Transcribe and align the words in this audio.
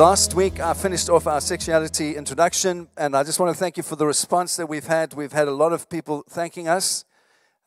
Last 0.00 0.32
week, 0.32 0.60
I 0.60 0.72
finished 0.72 1.10
off 1.10 1.26
our 1.26 1.42
sexuality 1.42 2.16
introduction, 2.16 2.88
and 2.96 3.14
I 3.14 3.22
just 3.22 3.38
want 3.38 3.54
to 3.54 3.58
thank 3.58 3.76
you 3.76 3.82
for 3.82 3.96
the 3.96 4.06
response 4.06 4.56
that 4.56 4.66
we've 4.66 4.86
had. 4.86 5.12
We've 5.12 5.30
had 5.30 5.46
a 5.46 5.50
lot 5.50 5.74
of 5.74 5.90
people 5.90 6.24
thanking 6.26 6.68
us, 6.68 7.04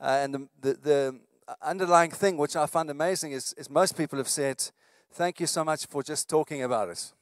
uh, 0.01 0.19
and 0.23 0.33
the, 0.33 0.47
the, 0.59 0.73
the, 0.73 1.19
underlying 1.61 2.09
thing, 2.09 2.37
which 2.37 2.55
I 2.55 2.65
find 2.65 2.89
amazing, 2.89 3.33
is, 3.33 3.53
is 3.55 3.69
most 3.69 3.95
people 3.95 4.17
have 4.17 4.27
said, 4.27 4.67
Thank 5.11 5.39
you 5.41 5.45
so 5.45 5.63
much 5.63 5.85
for 5.85 6.01
just 6.01 6.27
talking 6.27 6.63
about 6.63 6.89
it. 6.89 7.13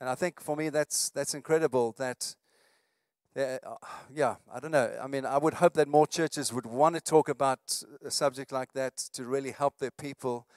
And 0.00 0.10
I 0.10 0.16
think 0.16 0.40
for 0.40 0.56
me, 0.56 0.70
that's, 0.70 1.08
that's 1.10 1.34
incredible 1.34 1.94
that, 1.96 2.34
uh, 3.38 3.58
yeah, 4.12 4.34
I 4.52 4.58
don't 4.58 4.72
know. 4.72 4.90
I 5.00 5.06
mean, 5.06 5.24
I 5.24 5.38
would 5.38 5.54
hope 5.54 5.74
that 5.74 5.86
more 5.86 6.08
churches 6.08 6.52
would 6.52 6.66
want 6.66 6.96
to 6.96 7.00
talk 7.00 7.28
about 7.28 7.60
a 8.04 8.10
subject 8.10 8.50
like 8.50 8.72
that 8.72 8.96
to 9.12 9.22
really 9.22 9.52
help 9.52 9.78
their 9.78 9.92
people 9.92 10.48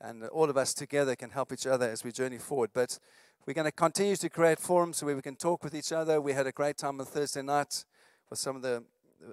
and 0.00 0.24
all 0.26 0.48
of 0.50 0.56
us 0.56 0.74
together 0.74 1.16
can 1.16 1.30
help 1.30 1.52
each 1.52 1.66
other 1.66 1.88
as 1.88 2.04
we 2.04 2.12
journey 2.12 2.38
forward. 2.38 2.70
But 2.72 2.98
we're 3.46 3.54
going 3.54 3.64
to 3.64 3.72
continue 3.72 4.16
to 4.16 4.28
create 4.28 4.60
forums 4.60 5.02
where 5.02 5.16
we 5.16 5.22
can 5.22 5.36
talk 5.36 5.64
with 5.64 5.74
each 5.74 5.92
other. 5.92 6.20
We 6.20 6.32
had 6.32 6.46
a 6.46 6.52
great 6.52 6.76
time 6.76 7.00
on 7.00 7.06
Thursday 7.06 7.42
night 7.42 7.84
with 8.30 8.38
some 8.38 8.56
of 8.56 8.62
the 8.62 8.84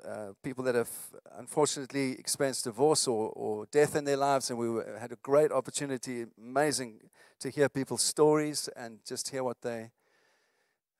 uh, 0.07 0.31
people 0.41 0.63
that 0.63 0.75
have 0.75 0.89
unfortunately 1.37 2.13
experienced 2.13 2.63
divorce 2.63 3.07
or, 3.07 3.29
or 3.35 3.67
death 3.71 3.95
in 3.95 4.03
their 4.03 4.17
lives, 4.17 4.49
and 4.49 4.57
we 4.57 4.69
were, 4.69 4.97
had 4.99 5.11
a 5.11 5.17
great 5.17 5.51
opportunity, 5.51 6.25
amazing 6.37 7.01
to 7.39 7.49
hear 7.49 7.69
people's 7.69 8.01
stories 8.01 8.67
and 8.75 8.99
just 9.05 9.29
hear 9.29 9.43
what 9.43 9.61
they 9.61 9.91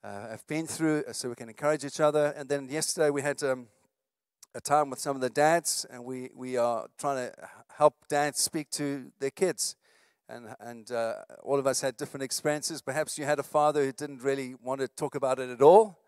uh, 0.03 0.29
have 0.29 0.45
been 0.45 0.67
through 0.67 1.03
so 1.11 1.29
we 1.29 1.35
can 1.35 1.49
encourage 1.49 1.83
each 1.83 1.99
other. 1.99 2.33
And 2.37 2.47
then 2.47 2.69
yesterday 2.69 3.09
we 3.09 3.23
had 3.23 3.41
um, 3.43 3.67
a 4.55 4.61
time 4.61 4.89
with 4.89 4.99
some 4.99 5.17
of 5.17 5.21
the 5.21 5.29
dads, 5.29 5.85
and 5.91 6.05
we, 6.05 6.29
we 6.33 6.55
are 6.55 6.87
trying 6.97 7.27
to 7.27 7.33
help 7.77 7.93
dads 8.07 8.39
speak 8.39 8.69
to 8.71 9.11
their 9.19 9.29
kids. 9.29 9.75
And, 10.29 10.55
and 10.61 10.89
uh, 10.91 11.15
all 11.43 11.59
of 11.59 11.67
us 11.67 11.81
had 11.81 11.97
different 11.97 12.23
experiences. 12.23 12.81
Perhaps 12.81 13.17
you 13.17 13.25
had 13.25 13.37
a 13.37 13.43
father 13.43 13.83
who 13.83 13.91
didn't 13.91 14.23
really 14.23 14.55
want 14.63 14.79
to 14.79 14.87
talk 14.87 15.13
about 15.13 15.39
it 15.39 15.49
at 15.49 15.61
all. 15.61 15.99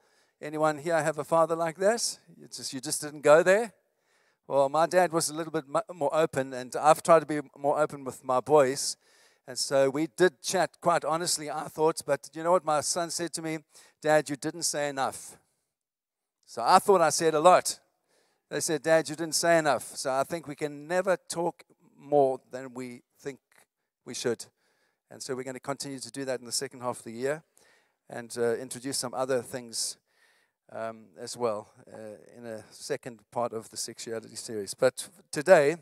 Anyone 0.42 0.78
here 0.78 1.04
have 1.04 1.20
a 1.20 1.26
father 1.26 1.58
like 1.58 1.78
this? 1.78 2.20
You 2.40 2.48
just, 2.48 2.74
you 2.74 2.80
just 2.80 3.02
didn't 3.02 3.22
go 3.22 3.44
there? 3.44 3.74
Well, 4.48 4.70
my 4.70 4.86
dad 4.86 5.12
was 5.12 5.30
a 5.30 5.34
little 5.36 5.52
bit 5.52 5.66
more 5.94 6.16
open, 6.16 6.54
and 6.54 6.74
I've 6.80 7.04
tried 7.04 7.20
to 7.20 7.26
be 7.26 7.42
more 7.58 7.78
open 7.78 8.06
with 8.06 8.24
my 8.24 8.40
boys. 8.40 8.96
And 9.46 9.60
so 9.60 9.90
we 9.90 10.08
did 10.08 10.42
chat 10.42 10.72
quite 10.82 11.04
honestly, 11.04 11.50
our 11.50 11.68
thoughts. 11.68 12.02
But 12.02 12.30
you 12.34 12.44
know 12.44 12.54
what 12.54 12.64
my 12.64 12.80
son 12.80 13.10
said 13.10 13.34
to 13.34 13.42
me? 13.42 13.60
Dad, 14.02 14.30
you 14.30 14.38
didn't 14.38 14.64
say 14.64 14.88
enough. 14.88 15.38
So 16.46 16.62
I 16.66 16.80
thought 16.80 17.02
I 17.02 17.10
said 17.10 17.34
a 17.34 17.42
lot. 17.42 17.78
They 18.50 18.62
said, 18.62 18.82
Dad, 18.82 19.10
you 19.10 19.16
didn't 19.16 19.36
say 19.36 19.58
enough. 19.58 19.84
So 19.98 20.14
I 20.14 20.24
think 20.24 20.48
we 20.48 20.56
can 20.56 20.88
never 20.88 21.18
talk 21.18 21.64
more 21.98 22.40
than 22.50 22.74
we 22.74 23.02
think 23.20 23.40
we 24.06 24.14
should. 24.14 24.46
And 25.12 25.22
so 25.22 25.36
we're 25.36 25.44
going 25.44 25.56
to 25.56 25.60
continue 25.60 26.00
to 26.00 26.12
do 26.12 26.24
that 26.24 26.40
in 26.40 26.46
the 26.46 26.52
second 26.54 26.80
half 26.80 27.00
of 27.00 27.04
the 27.04 27.12
year 27.12 27.44
and 28.10 28.34
uh, 28.38 28.56
introduce 28.56 28.98
some 28.98 29.14
other 29.14 29.42
things 29.42 29.98
um, 30.72 31.08
as 31.20 31.36
well 31.36 31.70
uh, 31.94 32.38
in 32.38 32.46
a 32.46 32.64
second 32.72 33.20
part 33.32 33.52
of 33.52 33.70
the 33.70 33.76
sexuality 33.76 34.36
series. 34.38 34.74
But 34.74 35.10
today, 35.30 35.76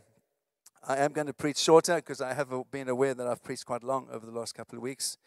I 0.88 0.98
am 0.98 1.14
going 1.14 1.28
to 1.28 1.34
preach 1.34 1.58
shorter 1.58 1.96
because 1.98 2.20
I 2.20 2.34
have 2.34 2.52
been 2.72 2.90
aware 2.90 3.14
that 3.14 3.28
I've 3.28 3.44
preached 3.44 3.68
quite 3.68 3.84
long 3.84 4.08
over 4.12 4.26
the 4.26 4.32
last 4.32 4.56
couple 4.56 4.78
of 4.78 4.84
weeks. 4.84 5.18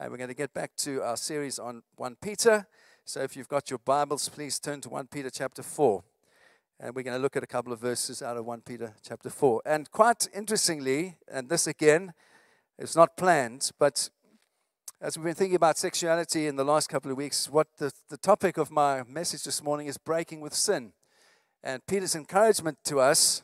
And 0.00 0.10
we're 0.10 0.18
going 0.18 0.28
to 0.28 0.34
get 0.34 0.52
back 0.52 0.74
to 0.78 1.02
our 1.02 1.16
series 1.16 1.60
on 1.60 1.82
1 1.96 2.16
Peter. 2.20 2.66
So 3.04 3.20
if 3.20 3.36
you've 3.36 3.48
got 3.48 3.70
your 3.70 3.78
Bibles, 3.78 4.28
please 4.28 4.58
turn 4.58 4.80
to 4.80 4.88
1 4.88 5.06
Peter 5.06 5.30
chapter 5.30 5.62
4. 5.62 6.02
And 6.80 6.94
we're 6.94 7.02
going 7.02 7.16
to 7.16 7.22
look 7.22 7.36
at 7.36 7.42
a 7.42 7.46
couple 7.48 7.72
of 7.72 7.80
verses 7.80 8.22
out 8.22 8.36
of 8.36 8.44
1 8.44 8.60
Peter 8.60 8.94
chapter 9.02 9.28
4. 9.28 9.62
And 9.66 9.90
quite 9.90 10.28
interestingly, 10.32 11.16
and 11.26 11.48
this 11.48 11.66
again 11.66 12.12
is 12.78 12.94
not 12.94 13.16
planned, 13.16 13.72
but 13.80 14.08
as 15.00 15.18
we've 15.18 15.24
been 15.24 15.34
thinking 15.34 15.56
about 15.56 15.76
sexuality 15.76 16.46
in 16.46 16.54
the 16.54 16.64
last 16.64 16.88
couple 16.88 17.10
of 17.10 17.16
weeks, 17.16 17.50
what 17.50 17.66
the, 17.78 17.92
the 18.10 18.16
topic 18.16 18.58
of 18.58 18.70
my 18.70 19.02
message 19.02 19.42
this 19.42 19.60
morning 19.60 19.88
is 19.88 19.98
breaking 19.98 20.40
with 20.40 20.54
sin. 20.54 20.92
And 21.64 21.84
Peter's 21.84 22.14
encouragement 22.14 22.78
to 22.84 23.00
us 23.00 23.42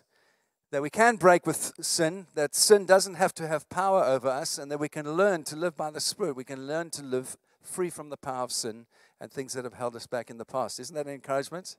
that 0.71 0.81
we 0.81 0.91
can 0.91 1.17
break 1.17 1.45
with 1.45 1.73
sin, 1.81 2.29
that 2.37 2.55
sin 2.55 2.87
doesn't 2.87 3.15
have 3.15 3.35
to 3.35 3.49
have 3.49 3.69
power 3.69 4.05
over 4.05 4.29
us, 4.29 4.59
and 4.59 4.71
that 4.71 4.79
we 4.79 4.89
can 4.89 5.17
learn 5.17 5.43
to 5.45 5.57
live 5.57 5.77
by 5.77 5.91
the 5.91 6.01
Spirit. 6.01 6.37
We 6.37 6.45
can 6.45 6.69
learn 6.69 6.91
to 6.91 7.03
live 7.03 7.37
free 7.63 7.91
from 7.91 8.11
the 8.11 8.17
power 8.17 8.45
of 8.45 8.53
sin 8.53 8.87
and 9.21 9.33
things 9.33 9.55
that 9.55 9.65
have 9.65 9.75
held 9.75 9.97
us 9.97 10.07
back 10.07 10.31
in 10.31 10.39
the 10.39 10.45
past. 10.45 10.79
Isn't 10.79 10.95
that 10.95 11.07
an 11.07 11.15
encouragement? 11.15 11.77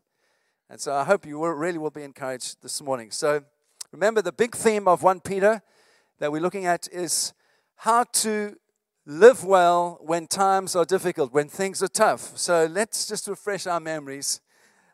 And 0.70 0.82
so 0.82 0.94
I 0.96 1.04
hope 1.04 1.28
you 1.28 1.46
really 1.46 1.78
will 1.78 1.92
be 1.92 2.02
encouraged 2.02 2.64
this 2.64 2.82
morning. 2.82 3.12
So 3.12 3.44
remember, 3.92 4.24
the 4.24 4.32
big 4.32 4.56
theme 4.56 4.88
of 4.88 5.04
1 5.04 5.20
Peter 5.20 5.62
that 6.18 6.32
we're 6.32 6.42
looking 6.42 6.66
at 6.66 6.88
is 6.92 7.34
how 7.76 8.04
to 8.04 8.56
live 9.06 9.44
well 9.44 10.00
when 10.02 10.26
times 10.26 10.76
are 10.76 10.86
difficult, 10.86 11.32
when 11.32 11.50
things 11.50 11.84
are 11.84 11.88
tough. 11.88 12.36
So 12.36 12.66
let's 12.66 13.08
just 13.08 13.28
refresh 13.28 13.68
our 13.68 13.80
memories. 13.80 14.42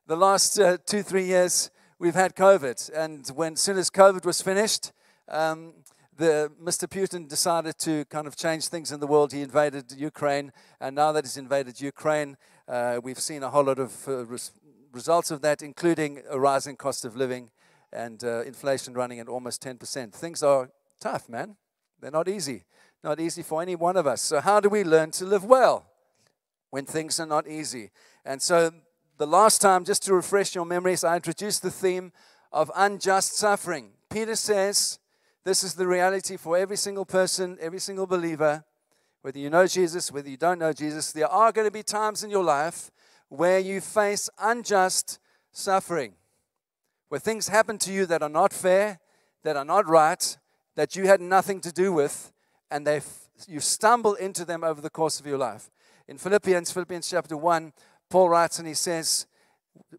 The 0.08 0.18
last 0.18 0.60
uh, 0.60 0.78
two, 0.86 1.04
three 1.04 1.24
years, 1.24 1.72
we've 2.00 2.16
had 2.16 2.36
COVID. 2.36 2.92
And 2.94 3.26
when 3.30 3.54
as 3.54 3.62
soon 3.62 3.78
as 3.78 3.90
COVID 3.90 4.26
was 4.26 4.42
finished, 4.42 4.92
um, 5.30 5.74
the, 6.18 6.52
Mr. 6.62 6.86
Putin 6.88 7.30
decided 7.30 7.78
to 7.80 8.04
kind 8.06 8.28
of 8.28 8.36
change 8.36 8.68
things 8.68 8.92
in 8.92 9.00
the 9.00 9.08
world. 9.08 9.32
He 9.32 9.42
invaded 9.42 9.94
Ukraine, 9.94 10.52
and 10.82 10.96
now 10.96 11.14
that 11.14 11.24
he's 11.24 11.38
invaded 11.38 11.80
Ukraine, 11.80 12.36
uh, 12.68 13.00
we've 13.02 13.20
seen 13.20 13.42
a 13.44 13.50
whole 13.50 13.64
lot 13.64 13.80
of 13.80 14.08
uh, 14.08 14.26
results 14.92 15.32
of 15.32 15.42
that, 15.42 15.62
including 15.62 16.22
a 16.30 16.40
rising 16.40 16.76
cost 16.76 17.06
of 17.06 17.16
living 17.16 17.50
and 17.94 18.24
uh, 18.24 18.42
inflation 18.42 18.94
running 18.94 19.20
at 19.20 19.28
almost 19.28 19.64
10%. 19.64 20.14
Things 20.14 20.44
are 20.44 20.70
tough, 21.00 21.28
man. 21.30 21.56
They're 22.00 22.12
not 22.12 22.28
easy. 22.28 22.64
Not 23.04 23.20
easy 23.20 23.42
for 23.42 23.62
any 23.62 23.76
one 23.76 23.98
of 23.98 24.06
us. 24.08 24.22
So, 24.22 24.42
how 24.42 24.60
do 24.60 24.70
we 24.70 24.84
learn 24.84 25.12
to 25.12 25.26
live 25.26 25.44
well 25.44 25.86
when 26.70 26.86
things 26.86 27.20
are 27.20 27.26
not 27.26 27.48
easy? 27.48 27.92
And 28.24 28.42
so, 28.42 28.72
the 29.18 29.28
last 29.28 29.62
time, 29.62 29.86
just 29.86 30.04
to 30.04 30.14
refresh 30.14 30.56
your 30.56 30.66
memories, 30.66 31.04
I 31.04 31.16
introduced 31.16 31.64
the 31.64 31.72
theme 31.72 32.12
of 32.52 32.72
unjust 32.76 33.38
suffering. 33.38 33.92
Peter 34.10 34.36
says 34.36 35.00
this 35.44 35.64
is 35.64 35.74
the 35.74 35.88
reality 35.88 36.38
for 36.38 36.58
every 36.58 36.78
single 36.78 37.06
person, 37.06 37.58
every 37.60 37.80
single 37.80 38.06
believer. 38.06 38.64
Whether 39.22 39.40
you 39.40 39.50
know 39.50 39.66
Jesus, 39.66 40.12
whether 40.12 40.30
you 40.30 40.38
don't 40.38 40.60
know 40.60 40.74
Jesus, 40.74 41.12
there 41.12 41.28
are 41.28 41.52
going 41.52 41.68
to 41.68 41.72
be 41.72 41.84
times 41.84 42.24
in 42.24 42.30
your 42.30 42.44
life 42.44 42.92
where 43.32 43.60
you 43.60 43.80
face 43.80 44.30
unjust 44.40 45.18
suffering, 45.54 46.14
where 47.08 47.20
things 47.20 47.48
happen 47.48 47.78
to 47.78 47.94
you 47.94 48.06
that 48.06 48.22
are 48.22 48.28
not 48.28 48.52
fair, 48.52 49.00
that 49.44 49.56
are 49.56 49.64
not 49.64 49.88
right, 49.88 50.38
that 50.76 50.98
you 50.98 51.08
had 51.08 51.22
nothing 51.22 51.62
to 51.62 51.72
do 51.72 51.94
with, 51.94 52.34
and 52.70 52.86
they 52.86 53.00
you 53.48 53.62
stumble 53.62 54.16
into 54.16 54.44
them 54.44 54.66
over 54.66 54.82
the 54.82 54.90
course 54.90 55.22
of 55.22 55.26
your 55.26 55.38
life. 55.38 55.72
In 56.10 56.18
Philippians, 56.18 56.72
Philippians 56.72 57.10
chapter 57.10 57.38
1, 57.38 57.72
Paul 58.10 58.28
writes 58.28 58.60
and 58.60 58.68
he 58.68 58.74
says, 58.74 59.28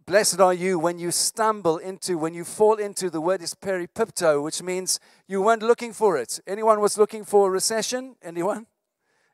Blessed 0.04 0.38
are 0.38 0.52
you 0.52 0.78
when 0.78 0.98
you 0.98 1.10
stumble 1.10 1.78
into, 1.78 2.18
when 2.18 2.34
you 2.34 2.44
fall 2.44 2.74
into, 2.74 3.08
the 3.08 3.22
word 3.22 3.40
is 3.40 3.54
peripipto, 3.54 4.42
which 4.42 4.62
means 4.62 5.00
you 5.26 5.40
weren't 5.40 5.62
looking 5.62 5.94
for 5.94 6.18
it. 6.18 6.38
Anyone 6.46 6.80
was 6.80 6.98
looking 6.98 7.24
for 7.24 7.48
a 7.48 7.50
recession? 7.50 8.16
Anyone? 8.22 8.66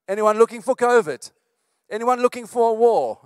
Anyone 0.07 0.39
looking 0.39 0.63
for 0.63 0.77
COVID? 0.77 1.33
Anyone 1.91 2.23
looking 2.23 2.47
for 2.47 2.71
a 2.71 2.75
war? 2.75 3.19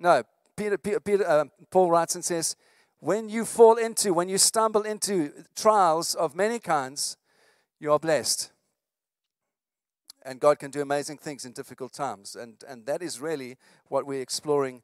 No, 0.00 0.22
Peter, 0.56 0.78
Peter, 0.78 0.98
Peter 0.98 1.28
uh, 1.28 1.44
Paul 1.70 1.90
writes 1.90 2.14
and 2.14 2.24
says, 2.24 2.56
when 3.00 3.28
you 3.28 3.44
fall 3.44 3.76
into, 3.76 4.14
when 4.14 4.30
you 4.30 4.38
stumble 4.38 4.82
into 4.82 5.30
trials 5.54 6.14
of 6.14 6.34
many 6.34 6.58
kinds, 6.58 7.18
you 7.78 7.92
are 7.92 7.98
blessed. 7.98 8.50
And 10.22 10.40
God 10.40 10.58
can 10.58 10.70
do 10.70 10.80
amazing 10.80 11.18
things 11.18 11.44
in 11.44 11.52
difficult 11.52 11.92
times. 11.92 12.34
And, 12.34 12.62
and 12.66 12.86
that 12.86 13.02
is 13.02 13.20
really 13.20 13.56
what 13.88 14.06
we're 14.06 14.22
exploring 14.22 14.82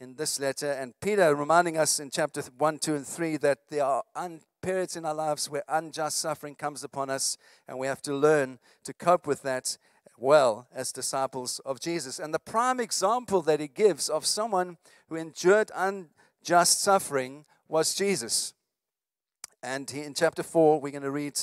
in 0.00 0.14
this 0.14 0.38
letter. 0.38 0.70
And 0.70 0.92
Peter 1.00 1.34
reminding 1.34 1.76
us 1.76 1.98
in 2.00 2.10
chapter 2.10 2.42
1, 2.58 2.78
2, 2.78 2.94
and 2.96 3.06
3 3.06 3.36
that 3.38 3.58
there 3.68 3.84
are 3.84 4.02
un- 4.16 4.40
periods 4.60 4.96
in 4.96 5.04
our 5.04 5.14
lives 5.14 5.50
where 5.50 5.64
unjust 5.68 6.18
suffering 6.18 6.54
comes 6.54 6.84
upon 6.84 7.10
us, 7.10 7.36
and 7.66 7.78
we 7.78 7.88
have 7.88 8.02
to 8.02 8.14
learn 8.14 8.58
to 8.84 8.92
cope 8.92 9.26
with 9.26 9.42
that 9.42 9.76
well 10.22 10.68
as 10.72 10.92
disciples 10.92 11.58
of 11.66 11.80
Jesus. 11.80 12.18
And 12.20 12.32
the 12.32 12.38
prime 12.38 12.78
example 12.78 13.42
that 13.42 13.58
he 13.58 13.66
gives 13.66 14.08
of 14.08 14.24
someone 14.24 14.78
who 15.08 15.16
endured 15.16 15.72
unjust 15.74 16.80
suffering 16.80 17.44
was 17.68 17.94
Jesus. 17.94 18.54
And 19.62 19.90
he, 19.90 20.02
in 20.02 20.14
chapter 20.14 20.44
4, 20.44 20.80
we're 20.80 20.92
going 20.92 21.02
to 21.02 21.10
read 21.10 21.38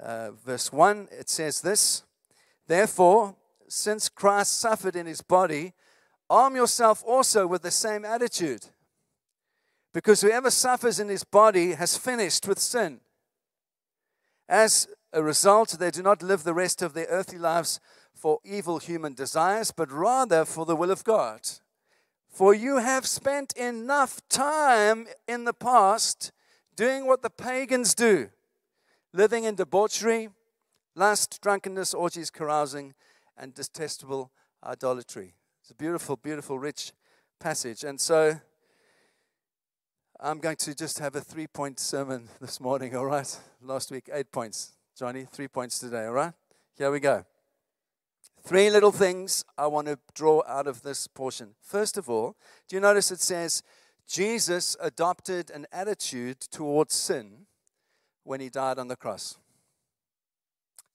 uh, 0.00 0.30
verse 0.30 0.72
1. 0.72 1.08
It 1.12 1.28
says 1.28 1.60
this 1.60 2.02
Therefore, 2.66 3.36
since 3.68 4.08
Christ 4.08 4.58
suffered 4.58 4.96
in 4.96 5.06
his 5.06 5.20
body, 5.20 5.74
arm 6.30 6.56
yourself 6.56 7.04
also 7.06 7.46
with 7.46 7.62
the 7.62 7.70
same 7.70 8.06
attitude. 8.06 8.64
Because 9.92 10.22
whoever 10.22 10.50
suffers 10.50 10.98
in 10.98 11.08
his 11.08 11.24
body 11.24 11.72
has 11.72 11.96
finished 11.96 12.48
with 12.48 12.58
sin. 12.58 13.00
As 14.48 14.88
a 15.12 15.22
result, 15.22 15.70
they 15.78 15.90
do 15.90 16.02
not 16.02 16.22
live 16.22 16.44
the 16.44 16.54
rest 16.54 16.82
of 16.82 16.92
their 16.92 17.06
earthly 17.08 17.38
lives 17.38 17.80
for 18.14 18.40
evil 18.44 18.78
human 18.78 19.14
desires, 19.14 19.70
but 19.70 19.90
rather 19.90 20.44
for 20.44 20.66
the 20.66 20.76
will 20.76 20.90
of 20.90 21.04
God. 21.04 21.40
For 22.28 22.54
you 22.54 22.78
have 22.78 23.06
spent 23.06 23.52
enough 23.54 24.20
time 24.28 25.06
in 25.26 25.44
the 25.44 25.52
past 25.52 26.32
doing 26.76 27.06
what 27.06 27.22
the 27.22 27.30
pagans 27.30 27.94
do, 27.94 28.30
living 29.12 29.44
in 29.44 29.54
debauchery, 29.54 30.28
lust, 30.94 31.40
drunkenness, 31.40 31.94
orgies, 31.94 32.30
carousing, 32.30 32.94
and 33.36 33.54
detestable 33.54 34.30
idolatry. 34.64 35.34
It's 35.60 35.70
a 35.70 35.74
beautiful, 35.74 36.16
beautiful, 36.16 36.58
rich 36.58 36.92
passage. 37.38 37.84
And 37.84 38.00
so 38.00 38.40
I'm 40.20 40.38
going 40.38 40.56
to 40.56 40.74
just 40.74 40.98
have 40.98 41.14
a 41.16 41.20
three 41.20 41.46
point 41.46 41.78
sermon 41.78 42.28
this 42.40 42.60
morning, 42.60 42.96
all 42.96 43.06
right? 43.06 43.38
Last 43.62 43.90
week, 43.90 44.08
eight 44.12 44.30
points. 44.32 44.77
Johnny, 44.98 45.24
three 45.30 45.46
points 45.46 45.78
today, 45.78 46.06
all 46.06 46.12
right? 46.12 46.32
Here 46.76 46.90
we 46.90 46.98
go. 46.98 47.24
Three 48.42 48.68
little 48.68 48.90
things 48.90 49.44
I 49.56 49.68
want 49.68 49.86
to 49.86 49.96
draw 50.12 50.42
out 50.44 50.66
of 50.66 50.82
this 50.82 51.06
portion. 51.06 51.50
First 51.62 51.96
of 51.96 52.10
all, 52.10 52.34
do 52.68 52.74
you 52.74 52.80
notice 52.80 53.12
it 53.12 53.20
says 53.20 53.62
Jesus 54.08 54.76
adopted 54.80 55.52
an 55.52 55.68
attitude 55.70 56.40
towards 56.40 56.96
sin 56.96 57.46
when 58.24 58.40
he 58.40 58.48
died 58.48 58.80
on 58.80 58.88
the 58.88 58.96
cross? 58.96 59.38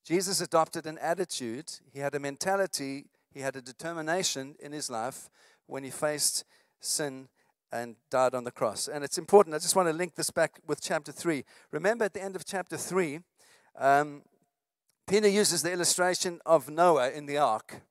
Jesus 0.04 0.42
adopted 0.42 0.86
an 0.86 0.98
attitude, 0.98 1.72
he 1.94 2.00
had 2.00 2.14
a 2.14 2.20
mentality, 2.20 3.06
he 3.34 3.40
had 3.40 3.56
a 3.56 3.62
determination 3.62 4.56
in 4.60 4.74
his 4.74 4.90
life 4.90 5.30
when 5.66 5.86
he 5.86 5.90
faced 5.90 6.44
sin 6.82 7.30
and 7.72 7.96
died 8.12 8.36
on 8.36 8.44
the 8.44 8.52
cross. 8.52 8.90
And 8.90 9.02
it's 9.02 9.18
important, 9.18 9.56
I 9.56 9.60
just 9.60 9.78
want 9.78 9.88
to 9.88 9.94
link 9.94 10.16
this 10.16 10.30
back 10.30 10.60
with 10.68 10.82
chapter 10.82 11.14
3. 11.14 11.46
Remember 11.72 12.04
at 12.04 12.14
the 12.14 12.22
end 12.22 12.36
of 12.36 12.44
chapter 12.44 12.76
3, 12.76 13.22
um, 13.78 14.22
Peter 15.08 15.28
uses 15.28 15.64
the 15.64 15.72
illustration 15.72 16.40
of 16.46 16.70
Noah 16.70 17.12
in 17.12 17.25
the 17.25 17.38
ark. 17.38 17.81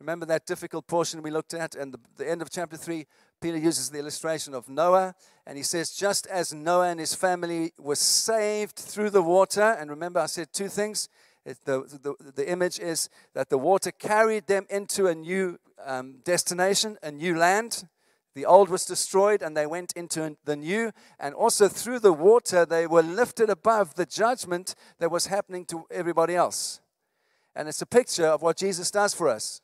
Remember 0.00 0.26
that 0.26 0.46
difficult 0.46 0.86
portion 0.86 1.22
we 1.22 1.30
looked 1.30 1.54
at? 1.54 1.74
And 1.74 1.92
the, 1.92 1.98
the 2.16 2.30
end 2.30 2.40
of 2.40 2.50
chapter 2.50 2.76
3, 2.76 3.06
Peter 3.40 3.56
uses 3.56 3.90
the 3.90 3.98
illustration 3.98 4.54
of 4.54 4.68
Noah. 4.68 5.14
And 5.46 5.56
he 5.56 5.64
says, 5.64 5.92
just 5.92 6.26
as 6.26 6.52
Noah 6.52 6.90
and 6.90 7.00
his 7.00 7.14
family 7.14 7.72
were 7.78 7.96
saved 7.96 8.76
through 8.76 9.10
the 9.10 9.22
water, 9.22 9.76
and 9.78 9.90
remember 9.90 10.20
I 10.20 10.26
said 10.26 10.52
two 10.52 10.68
things. 10.68 11.08
It, 11.44 11.58
the, 11.64 11.80
the, 12.02 12.32
the 12.32 12.50
image 12.50 12.78
is 12.78 13.08
that 13.34 13.48
the 13.48 13.58
water 13.58 13.90
carried 13.90 14.46
them 14.46 14.66
into 14.70 15.06
a 15.06 15.14
new 15.14 15.58
um, 15.84 16.18
destination, 16.22 16.98
a 17.02 17.10
new 17.10 17.36
land. 17.36 17.88
The 18.38 18.46
old 18.46 18.68
was 18.68 18.84
destroyed 18.84 19.42
and 19.42 19.56
they 19.56 19.66
went 19.66 19.92
into 19.96 20.36
the 20.44 20.54
new. 20.54 20.92
And 21.18 21.34
also 21.34 21.66
through 21.66 21.98
the 21.98 22.12
water, 22.12 22.64
they 22.64 22.86
were 22.86 23.02
lifted 23.02 23.50
above 23.50 23.96
the 23.96 24.06
judgment 24.06 24.76
that 25.00 25.10
was 25.10 25.26
happening 25.26 25.64
to 25.64 25.86
everybody 25.90 26.36
else. 26.36 26.80
And 27.56 27.66
it's 27.66 27.82
a 27.82 27.86
picture 27.86 28.28
of 28.28 28.40
what 28.40 28.56
Jesus 28.56 28.92
does 28.92 29.12
for 29.12 29.28
us. 29.28 29.60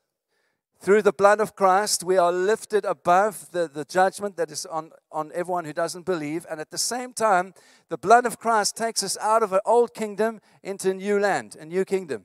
Through 0.81 1.03
the 1.03 1.13
blood 1.13 1.39
of 1.39 1.55
Christ, 1.55 2.03
we 2.03 2.17
are 2.17 2.33
lifted 2.33 2.85
above 2.85 3.53
the, 3.53 3.71
the 3.73 3.85
judgment 3.85 4.37
that 4.39 4.51
is 4.51 4.67
on, 4.67 4.91
on 5.13 5.31
everyone 5.33 5.67
who 5.67 5.73
doesn't 5.73 6.05
believe. 6.05 6.45
And 6.51 6.61
at 6.61 6.73
the 6.73 6.77
same 6.77 7.13
time, 7.13 7.55
the 7.91 7.97
blood 7.97 8.27
of 8.27 8.41
Christ 8.41 8.77
takes 8.77 9.05
us 9.05 9.17
out 9.21 9.45
of 9.45 9.53
an 9.53 9.61
old 9.65 9.95
kingdom 9.95 10.41
into 10.65 10.91
a 10.91 10.95
new 10.95 11.21
land, 11.21 11.57
a 11.61 11.65
new 11.65 11.85
kingdom. 11.85 12.25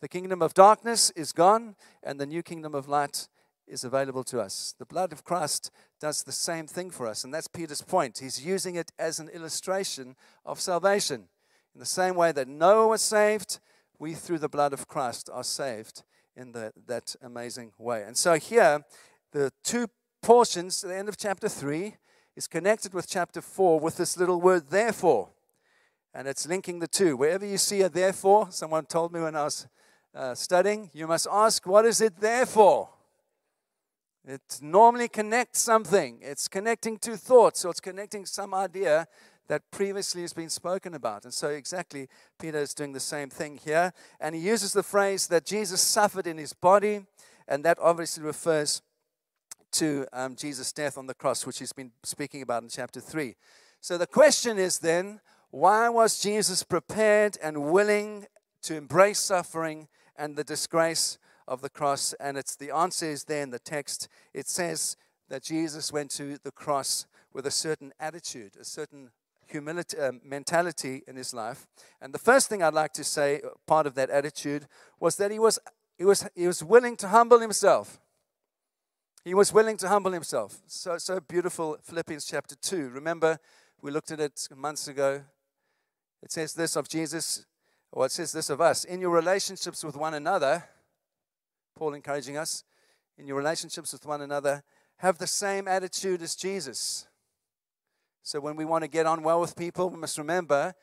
The 0.00 0.08
kingdom 0.08 0.40
of 0.40 0.54
darkness 0.54 1.10
is 1.10 1.34
gone, 1.34 1.76
and 2.02 2.18
the 2.18 2.24
new 2.24 2.42
kingdom 2.42 2.74
of 2.74 2.88
light 2.88 3.28
is 3.70 3.84
available 3.84 4.24
to 4.24 4.40
us. 4.40 4.74
The 4.78 4.84
blood 4.84 5.12
of 5.12 5.24
Christ 5.24 5.70
does 6.00 6.22
the 6.22 6.32
same 6.32 6.66
thing 6.66 6.90
for 6.90 7.06
us. 7.06 7.24
And 7.24 7.32
that's 7.32 7.48
Peter's 7.48 7.82
point. 7.82 8.18
He's 8.18 8.44
using 8.44 8.74
it 8.74 8.92
as 8.98 9.18
an 9.18 9.28
illustration 9.28 10.16
of 10.44 10.60
salvation. 10.60 11.28
In 11.74 11.78
the 11.78 11.86
same 11.86 12.16
way 12.16 12.32
that 12.32 12.48
Noah 12.48 12.88
was 12.88 13.00
saved, 13.00 13.60
we, 13.98 14.14
through 14.14 14.38
the 14.38 14.48
blood 14.48 14.72
of 14.72 14.88
Christ, 14.88 15.30
are 15.32 15.44
saved 15.44 16.02
in 16.36 16.52
the, 16.52 16.72
that 16.86 17.14
amazing 17.22 17.72
way. 17.78 18.02
And 18.02 18.16
so 18.16 18.34
here, 18.34 18.84
the 19.32 19.52
two 19.62 19.86
portions, 20.22 20.82
at 20.82 20.90
the 20.90 20.96
end 20.96 21.08
of 21.08 21.16
chapter 21.16 21.48
3, 21.48 21.94
is 22.36 22.48
connected 22.48 22.94
with 22.94 23.08
chapter 23.08 23.40
4 23.40 23.78
with 23.78 23.96
this 23.96 24.16
little 24.16 24.40
word, 24.40 24.70
therefore. 24.70 25.28
And 26.12 26.26
it's 26.26 26.48
linking 26.48 26.80
the 26.80 26.88
two. 26.88 27.16
Wherever 27.16 27.46
you 27.46 27.58
see 27.58 27.82
a 27.82 27.88
therefore, 27.88 28.48
someone 28.50 28.86
told 28.86 29.12
me 29.12 29.20
when 29.20 29.36
I 29.36 29.44
was 29.44 29.68
uh, 30.14 30.34
studying, 30.34 30.90
you 30.92 31.06
must 31.06 31.28
ask, 31.30 31.66
what 31.66 31.84
is 31.84 32.00
it 32.00 32.20
there 32.20 32.46
for? 32.46 32.88
It 34.26 34.58
normally 34.60 35.08
connects 35.08 35.60
something. 35.60 36.18
It's 36.20 36.46
connecting 36.46 36.98
two 36.98 37.16
thoughts, 37.16 37.64
or 37.64 37.70
it's 37.70 37.80
connecting 37.80 38.26
some 38.26 38.52
idea 38.52 39.06
that 39.48 39.68
previously 39.70 40.22
has 40.22 40.32
been 40.32 40.48
spoken 40.48 40.94
about. 40.94 41.24
And 41.24 41.34
so, 41.34 41.48
exactly, 41.48 42.08
Peter 42.38 42.58
is 42.58 42.74
doing 42.74 42.92
the 42.92 43.00
same 43.00 43.30
thing 43.30 43.58
here. 43.64 43.92
And 44.20 44.34
he 44.34 44.40
uses 44.40 44.72
the 44.72 44.82
phrase 44.82 45.26
that 45.28 45.44
Jesus 45.44 45.80
suffered 45.80 46.26
in 46.26 46.38
his 46.38 46.52
body, 46.52 47.04
and 47.48 47.64
that 47.64 47.78
obviously 47.80 48.22
refers 48.22 48.82
to 49.72 50.06
um, 50.12 50.36
Jesus' 50.36 50.72
death 50.72 50.98
on 50.98 51.06
the 51.06 51.14
cross, 51.14 51.46
which 51.46 51.58
he's 51.58 51.72
been 51.72 51.92
speaking 52.04 52.42
about 52.42 52.62
in 52.62 52.68
chapter 52.68 53.00
3. 53.00 53.34
So, 53.80 53.98
the 53.98 54.06
question 54.06 54.58
is 54.58 54.78
then, 54.78 55.20
why 55.50 55.88
was 55.88 56.20
Jesus 56.20 56.62
prepared 56.62 57.36
and 57.42 57.72
willing 57.72 58.26
to 58.62 58.76
embrace 58.76 59.18
suffering 59.18 59.88
and 60.14 60.36
the 60.36 60.44
disgrace 60.44 61.18
of 61.50 61.60
the 61.60 61.68
cross. 61.68 62.14
And 62.14 62.38
it's 62.38 62.56
the 62.56 62.74
answer 62.74 63.10
is 63.10 63.24
there 63.24 63.42
in 63.42 63.50
the 63.50 63.58
text. 63.58 64.08
It 64.32 64.48
says 64.48 64.96
that 65.28 65.42
Jesus 65.42 65.92
went 65.92 66.10
to 66.12 66.38
the 66.42 66.52
cross 66.52 67.06
with 67.34 67.44
a 67.44 67.50
certain 67.50 67.92
attitude, 68.00 68.56
a 68.58 68.64
certain 68.64 69.10
humility, 69.46 69.98
uh, 69.98 70.12
mentality 70.24 71.02
in 71.06 71.16
his 71.16 71.34
life. 71.34 71.66
And 72.00 72.14
the 72.14 72.18
first 72.18 72.48
thing 72.48 72.62
I'd 72.62 72.72
like 72.72 72.92
to 72.94 73.04
say, 73.04 73.40
uh, 73.44 73.50
part 73.66 73.86
of 73.86 73.94
that 73.96 74.10
attitude, 74.10 74.66
was 75.00 75.16
that 75.16 75.32
he 75.32 75.38
was, 75.38 75.58
he 75.98 76.04
was, 76.04 76.28
he 76.34 76.46
was 76.46 76.62
willing 76.62 76.96
to 76.98 77.08
humble 77.08 77.40
himself. 77.40 78.00
He 79.24 79.34
was 79.34 79.52
willing 79.52 79.76
to 79.78 79.88
humble 79.88 80.12
himself. 80.12 80.60
So, 80.66 80.98
so 80.98 81.20
beautiful, 81.20 81.76
Philippians 81.82 82.24
chapter 82.24 82.54
2. 82.54 82.90
Remember, 82.90 83.38
we 83.82 83.90
looked 83.90 84.12
at 84.12 84.20
it 84.20 84.48
months 84.56 84.88
ago. 84.88 85.22
It 86.22 86.32
says 86.32 86.54
this 86.54 86.76
of 86.76 86.88
Jesus, 86.88 87.44
or 87.92 88.06
it 88.06 88.12
says 88.12 88.32
this 88.32 88.50
of 88.50 88.60
us 88.60 88.84
in 88.84 89.00
your 89.00 89.10
relationships 89.10 89.84
with 89.84 89.96
one 89.96 90.14
another 90.14 90.64
Paul 91.76 91.94
encouraging 91.94 92.36
us 92.36 92.64
in 93.18 93.26
your 93.26 93.36
relationships 93.36 93.92
with 93.92 94.06
one 94.06 94.20
another, 94.20 94.62
have 94.96 95.18
the 95.18 95.26
same 95.26 95.68
attitude 95.68 96.22
as 96.22 96.34
Jesus. 96.34 97.06
So 98.22 98.40
when 98.40 98.56
we 98.56 98.64
want 98.64 98.84
to 98.84 98.88
get 98.88 99.06
on 99.06 99.22
well 99.22 99.40
with 99.40 99.56
people, 99.56 99.90
we 99.90 99.96
must 99.96 100.18
remember 100.18 100.74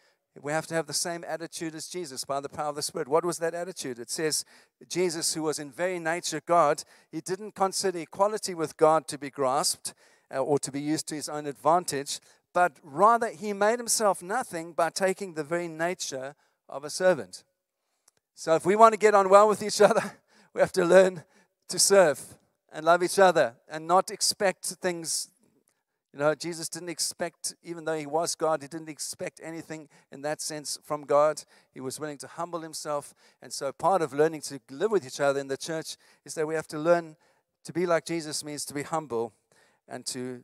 we 0.41 0.51
have 0.51 0.67
to 0.67 0.75
have 0.75 0.87
the 0.87 0.93
same 0.93 1.23
attitude 1.27 1.75
as 1.75 1.87
Jesus 1.87 2.23
by 2.23 2.39
the 2.39 2.49
power 2.49 2.69
of 2.69 2.75
the 2.75 2.81
Spirit. 2.81 3.07
What 3.07 3.25
was 3.25 3.39
that 3.39 3.53
attitude? 3.53 3.99
It 3.99 4.09
says, 4.09 4.45
Jesus, 4.87 5.33
who 5.33 5.43
was 5.43 5.59
in 5.59 5.71
very 5.71 5.99
nature 5.99 6.41
God, 6.45 6.83
he 7.11 7.21
didn't 7.21 7.55
consider 7.55 7.99
equality 7.99 8.53
with 8.53 8.77
God 8.77 9.07
to 9.07 9.17
be 9.17 9.29
grasped 9.29 9.93
uh, 10.33 10.39
or 10.39 10.59
to 10.59 10.71
be 10.71 10.81
used 10.81 11.07
to 11.07 11.15
his 11.15 11.29
own 11.29 11.47
advantage, 11.47 12.19
but 12.53 12.73
rather 12.83 13.29
he 13.29 13.53
made 13.53 13.79
himself 13.79 14.21
nothing 14.21 14.73
by 14.73 14.89
taking 14.89 15.33
the 15.33 15.43
very 15.43 15.67
nature 15.67 16.35
of 16.69 16.83
a 16.83 16.89
servant. 16.89 17.43
So 18.35 18.55
if 18.55 18.65
we 18.65 18.75
want 18.75 18.93
to 18.93 18.99
get 18.99 19.15
on 19.15 19.29
well 19.29 19.47
with 19.47 19.63
each 19.63 19.81
other, 19.81 20.17
we 20.53 20.61
have 20.61 20.71
to 20.73 20.85
learn 20.85 21.23
to 21.69 21.79
serve 21.79 22.19
and 22.71 22.85
love 22.85 23.03
each 23.03 23.19
other 23.19 23.55
and 23.69 23.87
not 23.87 24.11
expect 24.11 24.65
things. 24.65 25.29
You 26.13 26.19
know, 26.19 26.35
Jesus 26.35 26.69
didn't 26.69 26.89
expect, 26.89 27.55
even 27.63 27.85
though 27.85 27.97
he 27.97 28.05
was 28.05 28.35
God, 28.35 28.61
he 28.61 28.67
didn't 28.67 28.89
expect 28.89 29.39
anything 29.43 29.89
in 30.11 30.21
that 30.21 30.41
sense 30.41 30.79
from 30.83 31.03
God. 31.03 31.43
He 31.73 31.79
was 31.79 31.99
willing 31.99 32.17
to 32.19 32.27
humble 32.27 32.61
himself. 32.61 33.13
And 33.41 33.51
so, 33.51 33.71
part 33.71 34.01
of 34.01 34.13
learning 34.13 34.41
to 34.41 34.59
live 34.71 34.91
with 34.91 35.05
each 35.05 35.19
other 35.19 35.39
in 35.39 35.47
the 35.47 35.57
church 35.57 35.97
is 36.25 36.33
that 36.35 36.47
we 36.47 36.55
have 36.55 36.67
to 36.67 36.79
learn 36.79 37.15
to 37.65 37.73
be 37.73 37.85
like 37.85 38.05
Jesus 38.05 38.43
means 38.43 38.65
to 38.65 38.73
be 38.73 38.83
humble 38.83 39.33
and 39.87 40.05
to 40.07 40.41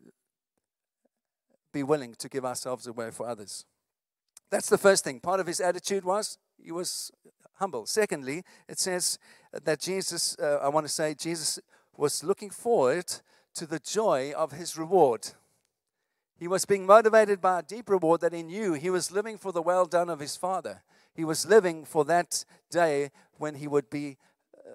be 1.72 1.84
willing 1.84 2.14
to 2.16 2.30
give 2.30 2.46
ourselves 2.46 2.86
away 2.88 3.12
for 3.12 3.28
others. 3.28 3.66
That's 4.50 4.70
the 4.70 4.78
first 4.78 5.04
thing. 5.04 5.20
Part 5.20 5.40
of 5.40 5.48
his 5.48 5.60
attitude 5.60 6.06
was 6.06 6.38
he 6.62 6.72
was 6.72 7.12
humble. 7.56 7.86
Secondly, 7.86 8.44
it 8.68 8.80
says 8.80 9.20
that 9.52 9.80
Jesus, 9.80 10.38
uh, 10.40 10.60
I 10.62 10.70
want 10.70 10.86
to 10.86 10.92
say, 10.92 11.14
Jesus 11.14 11.60
was 11.96 12.24
looking 12.24 12.50
forward 12.50 13.06
to 13.56 13.66
the 13.66 13.80
joy 13.80 14.34
of 14.36 14.52
his 14.52 14.78
reward. 14.78 15.30
He 16.38 16.48
was 16.48 16.66
being 16.66 16.86
motivated 16.86 17.40
by 17.40 17.60
a 17.60 17.64
deep 17.64 17.90
reward 17.90 18.22
that 18.22 18.34
he 18.34 18.44
knew 18.44 18.74
he 18.74 18.90
was 18.90 19.12
living 19.12 19.38
for 19.38 19.52
the 19.52 19.62
well 19.62 19.86
done 19.86 20.10
of 20.10 20.20
his 20.20 20.36
Father. 20.36 20.82
He 21.14 21.24
was 21.24 21.46
living 21.46 21.86
for 21.86 22.04
that 22.06 22.44
day 22.72 23.12
when 23.38 23.56
he 23.56 23.68
would 23.68 23.90
be 23.90 24.18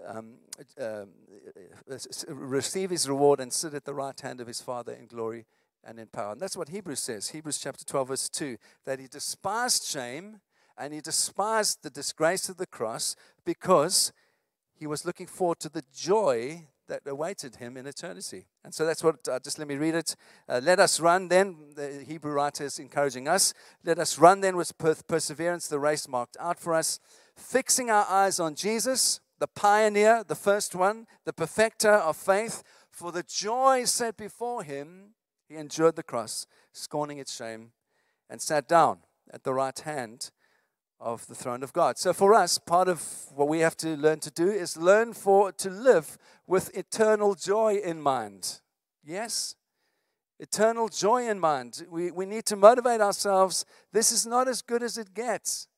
um, 0.06 0.34
uh, 0.80 1.04
receive 2.28 2.90
his 2.90 3.08
reward 3.08 3.40
and 3.40 3.52
sit 3.52 3.74
at 3.74 3.84
the 3.84 3.94
right 3.94 4.18
hand 4.18 4.40
of 4.40 4.46
his 4.46 4.60
Father 4.60 4.92
in 4.92 5.06
glory 5.06 5.46
and 5.84 5.98
in 5.98 6.06
power. 6.06 6.32
And 6.32 6.40
that's 6.40 6.56
what 6.56 6.68
Hebrews 6.68 7.00
says. 7.00 7.28
Hebrews 7.28 7.58
chapter 7.58 7.84
12, 7.84 8.08
verse 8.08 8.28
2 8.28 8.56
that 8.84 9.00
he 9.00 9.06
despised 9.06 9.84
shame 9.84 10.40
and 10.78 10.94
he 10.94 11.00
despised 11.00 11.82
the 11.82 11.90
disgrace 11.90 12.48
of 12.48 12.56
the 12.56 12.66
cross 12.66 13.16
because 13.44 14.12
he 14.74 14.86
was 14.86 15.04
looking 15.04 15.26
forward 15.26 15.58
to 15.60 15.68
the 15.68 15.82
joy 15.92 16.66
that 16.88 17.02
awaited 17.06 17.56
him 17.56 17.76
in 17.76 17.86
eternity. 17.86 18.46
And 18.64 18.72
so 18.72 18.86
that's 18.86 19.04
what, 19.04 19.16
uh, 19.28 19.38
just 19.40 19.58
let 19.58 19.68
me 19.68 19.74
read 19.74 19.94
it. 19.94 20.16
Uh, 20.48 20.60
let 20.62 20.80
us 20.80 21.00
run 21.00 21.28
then, 21.28 21.56
the 21.74 22.04
Hebrew 22.06 22.32
writer 22.32 22.64
is 22.64 22.78
encouraging 22.78 23.28
us. 23.28 23.52
Let 23.84 23.98
us 23.98 24.18
run 24.18 24.40
then 24.40 24.56
with 24.56 24.76
per- 24.78 24.94
perseverance 24.94 25.68
the 25.68 25.78
race 25.78 26.08
marked 26.08 26.36
out 26.40 26.58
for 26.58 26.74
us, 26.74 26.98
fixing 27.36 27.90
our 27.90 28.06
eyes 28.08 28.40
on 28.40 28.54
Jesus, 28.54 29.20
the 29.38 29.46
pioneer, 29.46 30.24
the 30.26 30.34
first 30.34 30.74
one, 30.74 31.06
the 31.24 31.32
perfecter 31.32 31.92
of 31.92 32.16
faith. 32.16 32.62
For 32.90 33.12
the 33.12 33.22
joy 33.22 33.84
set 33.84 34.16
before 34.16 34.62
him, 34.62 35.14
he 35.48 35.56
endured 35.56 35.96
the 35.96 36.02
cross, 36.02 36.46
scorning 36.72 37.18
its 37.18 37.36
shame, 37.36 37.72
and 38.30 38.40
sat 38.40 38.66
down 38.66 39.00
at 39.30 39.44
the 39.44 39.54
right 39.54 39.78
hand 39.78 40.30
of 41.00 41.26
the 41.26 41.34
throne 41.34 41.62
of 41.62 41.72
God. 41.72 41.98
So 41.98 42.12
for 42.12 42.34
us, 42.34 42.58
part 42.58 42.88
of 42.88 43.02
what 43.34 43.48
we 43.48 43.60
have 43.60 43.76
to 43.78 43.96
learn 43.96 44.20
to 44.20 44.30
do 44.30 44.48
is 44.48 44.76
learn 44.76 45.12
for 45.12 45.52
to 45.52 45.70
live 45.70 46.18
with 46.46 46.76
eternal 46.76 47.34
joy 47.34 47.76
in 47.76 48.00
mind. 48.00 48.60
Yes? 49.04 49.54
Eternal 50.40 50.88
joy 50.88 51.28
in 51.28 51.38
mind. 51.38 51.84
We, 51.90 52.10
we 52.10 52.26
need 52.26 52.46
to 52.46 52.56
motivate 52.56 53.00
ourselves. 53.00 53.64
This 53.92 54.12
is 54.12 54.26
not 54.26 54.48
as 54.48 54.62
good 54.62 54.82
as 54.82 54.98
it 54.98 55.14
gets. 55.14 55.68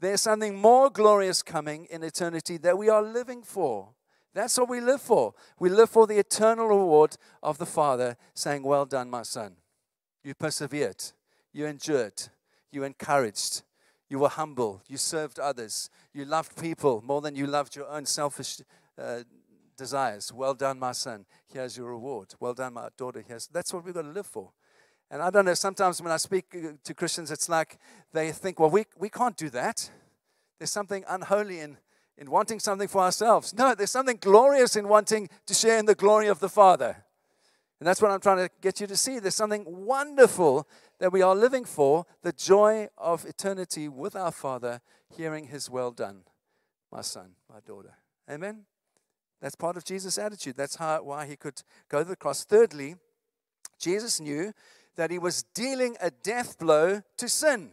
There's 0.00 0.20
something 0.20 0.54
more 0.54 0.90
glorious 0.90 1.42
coming 1.42 1.86
in 1.90 2.02
eternity 2.02 2.58
that 2.58 2.76
we 2.76 2.88
are 2.88 3.02
living 3.02 3.42
for. 3.42 3.90
That's 4.34 4.58
what 4.58 4.68
we 4.68 4.80
live 4.80 5.00
for. 5.00 5.32
We 5.58 5.70
live 5.70 5.88
for 5.88 6.06
the 6.06 6.18
eternal 6.18 6.68
reward 6.68 7.16
of 7.42 7.56
the 7.56 7.64
Father 7.64 8.16
saying, 8.34 8.62
Well 8.64 8.84
done, 8.84 9.08
my 9.08 9.22
son. 9.22 9.56
You 10.22 10.34
persevered, 10.34 11.02
you 11.52 11.64
endured, 11.64 12.20
you 12.70 12.84
encouraged, 12.84 13.62
you 14.08 14.18
were 14.18 14.28
humble. 14.28 14.82
You 14.88 14.96
served 14.96 15.38
others. 15.38 15.90
You 16.12 16.24
loved 16.24 16.56
people 16.60 17.02
more 17.04 17.20
than 17.20 17.34
you 17.34 17.46
loved 17.46 17.74
your 17.74 17.88
own 17.88 18.06
selfish 18.06 18.60
uh, 18.98 19.20
desires. 19.76 20.32
Well 20.32 20.54
done, 20.54 20.78
my 20.78 20.92
son. 20.92 21.26
Here's 21.52 21.76
your 21.76 21.90
reward. 21.90 22.34
Well 22.40 22.54
done, 22.54 22.74
my 22.74 22.88
daughter. 22.96 23.24
Here's 23.26 23.46
that's 23.48 23.72
what 23.72 23.84
we've 23.84 23.94
got 23.94 24.02
to 24.02 24.08
live 24.08 24.26
for. 24.26 24.52
And 25.10 25.22
I 25.22 25.30
don't 25.30 25.44
know, 25.44 25.54
sometimes 25.54 26.02
when 26.02 26.12
I 26.12 26.16
speak 26.16 26.46
uh, 26.54 26.72
to 26.82 26.94
Christians, 26.94 27.30
it's 27.30 27.48
like 27.48 27.78
they 28.12 28.32
think, 28.32 28.58
well, 28.58 28.70
we, 28.70 28.86
we 28.98 29.08
can't 29.08 29.36
do 29.36 29.50
that. 29.50 29.88
There's 30.58 30.72
something 30.72 31.04
unholy 31.08 31.60
in, 31.60 31.76
in 32.18 32.30
wanting 32.30 32.58
something 32.58 32.88
for 32.88 33.02
ourselves. 33.02 33.54
No, 33.54 33.74
there's 33.74 33.90
something 33.92 34.18
glorious 34.20 34.74
in 34.74 34.88
wanting 34.88 35.28
to 35.46 35.54
share 35.54 35.78
in 35.78 35.86
the 35.86 35.94
glory 35.94 36.26
of 36.26 36.40
the 36.40 36.48
Father. 36.48 37.04
And 37.78 37.86
that's 37.86 38.00
what 38.00 38.10
I'm 38.10 38.20
trying 38.20 38.38
to 38.38 38.50
get 38.60 38.80
you 38.80 38.86
to 38.86 38.96
see. 38.96 39.18
There's 39.18 39.34
something 39.34 39.64
wonderful 39.66 40.66
that 40.98 41.12
we 41.12 41.22
are 41.22 41.34
living 41.34 41.64
for 41.64 42.06
the 42.22 42.32
joy 42.32 42.88
of 42.96 43.24
eternity 43.24 43.88
with 43.88 44.16
our 44.16 44.32
Father, 44.32 44.80
hearing 45.14 45.46
His 45.46 45.70
well 45.70 45.90
done, 45.90 46.22
my 46.92 47.02
son, 47.02 47.32
my 47.52 47.60
daughter. 47.66 47.94
Amen? 48.30 48.64
That's 49.40 49.54
part 49.54 49.76
of 49.76 49.84
Jesus' 49.84 50.18
attitude. 50.18 50.56
That's 50.56 50.76
how, 50.76 51.02
why 51.02 51.26
He 51.26 51.36
could 51.36 51.62
go 51.88 52.02
to 52.02 52.08
the 52.08 52.16
cross. 52.16 52.44
Thirdly, 52.44 52.96
Jesus 53.78 54.20
knew 54.20 54.52
that 54.96 55.10
He 55.10 55.18
was 55.18 55.42
dealing 55.54 55.96
a 56.00 56.10
death 56.10 56.58
blow 56.58 57.02
to 57.18 57.28
sin. 57.28 57.72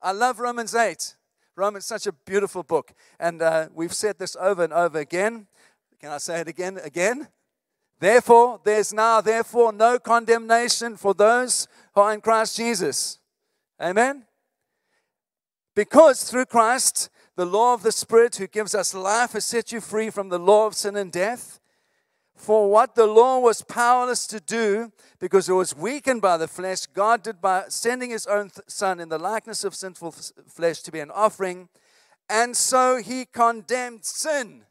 I 0.00 0.12
love 0.12 0.38
Romans 0.38 0.74
8. 0.74 1.16
Romans 1.56 1.86
such 1.86 2.06
a 2.06 2.12
beautiful 2.12 2.62
book. 2.62 2.92
And 3.18 3.40
uh, 3.42 3.68
we've 3.74 3.94
said 3.94 4.18
this 4.18 4.36
over 4.38 4.62
and 4.62 4.72
over 4.72 4.98
again. 4.98 5.46
Can 5.98 6.12
I 6.12 6.18
say 6.18 6.40
it 6.40 6.48
again? 6.48 6.78
Again? 6.82 7.28
Therefore, 7.98 8.60
there's 8.62 8.92
now, 8.92 9.20
therefore, 9.20 9.72
no 9.72 9.98
condemnation 9.98 10.96
for 10.96 11.14
those 11.14 11.66
who 11.94 12.02
are 12.02 12.12
in 12.12 12.20
Christ 12.20 12.56
Jesus. 12.56 13.18
Amen? 13.80 14.24
Because 15.74 16.24
through 16.24 16.46
Christ, 16.46 17.08
the 17.36 17.46
law 17.46 17.74
of 17.74 17.82
the 17.82 17.92
Spirit 17.92 18.36
who 18.36 18.46
gives 18.46 18.74
us 18.74 18.94
life 18.94 19.32
has 19.32 19.44
set 19.44 19.72
you 19.72 19.80
free 19.80 20.10
from 20.10 20.28
the 20.28 20.38
law 20.38 20.66
of 20.66 20.74
sin 20.74 20.96
and 20.96 21.12
death. 21.12 21.60
For 22.34 22.70
what 22.70 22.94
the 22.94 23.06
law 23.06 23.38
was 23.38 23.62
powerless 23.62 24.26
to 24.26 24.40
do, 24.40 24.92
because 25.18 25.48
it 25.48 25.54
was 25.54 25.74
weakened 25.74 26.20
by 26.20 26.36
the 26.36 26.48
flesh, 26.48 26.84
God 26.84 27.22
did 27.22 27.40
by 27.40 27.64
sending 27.68 28.10
his 28.10 28.26
own 28.26 28.50
Son 28.66 29.00
in 29.00 29.08
the 29.08 29.18
likeness 29.18 29.64
of 29.64 29.74
sinful 29.74 30.12
flesh 30.46 30.80
to 30.82 30.92
be 30.92 31.00
an 31.00 31.10
offering. 31.10 31.70
And 32.28 32.54
so 32.54 32.98
he 32.98 33.24
condemned 33.24 34.04
sin. 34.04 34.64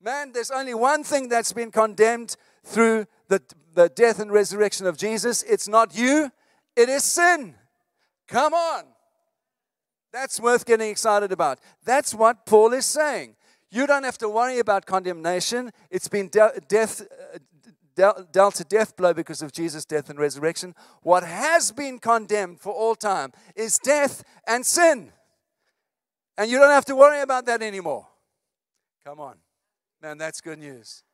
Man, 0.00 0.32
there's 0.32 0.50
only 0.50 0.74
one 0.74 1.02
thing 1.02 1.28
that's 1.28 1.52
been 1.52 1.70
condemned 1.70 2.36
through 2.64 3.06
the, 3.28 3.42
the 3.74 3.88
death 3.88 4.18
and 4.18 4.32
resurrection 4.32 4.86
of 4.86 4.96
Jesus. 4.96 5.42
It's 5.44 5.68
not 5.68 5.96
you, 5.96 6.30
it 6.76 6.88
is 6.88 7.04
sin. 7.04 7.54
Come 8.28 8.54
on. 8.54 8.84
That's 10.12 10.40
worth 10.40 10.66
getting 10.66 10.90
excited 10.90 11.32
about. 11.32 11.60
That's 11.84 12.14
what 12.14 12.46
Paul 12.46 12.72
is 12.72 12.84
saying. 12.84 13.36
You 13.70 13.86
don't 13.86 14.02
have 14.02 14.18
to 14.18 14.28
worry 14.28 14.58
about 14.58 14.86
condemnation. 14.86 15.70
It's 15.90 16.08
been 16.08 16.28
de- 16.28 16.60
death, 16.66 17.02
uh, 17.02 17.38
de- 17.94 18.26
dealt 18.32 18.58
a 18.58 18.64
death 18.64 18.96
blow 18.96 19.14
because 19.14 19.42
of 19.42 19.52
Jesus' 19.52 19.84
death 19.84 20.10
and 20.10 20.18
resurrection. 20.18 20.74
What 21.02 21.22
has 21.22 21.70
been 21.70 22.00
condemned 22.00 22.60
for 22.60 22.72
all 22.72 22.96
time 22.96 23.32
is 23.54 23.78
death 23.78 24.24
and 24.48 24.66
sin. 24.66 25.12
And 26.36 26.50
you 26.50 26.58
don't 26.58 26.70
have 26.70 26.86
to 26.86 26.96
worry 26.96 27.20
about 27.20 27.46
that 27.46 27.62
anymore. 27.62 28.08
Come 29.04 29.20
on. 29.20 29.36
Man, 30.02 30.18
that's 30.18 30.40
good 30.40 30.58
news. 30.58 31.04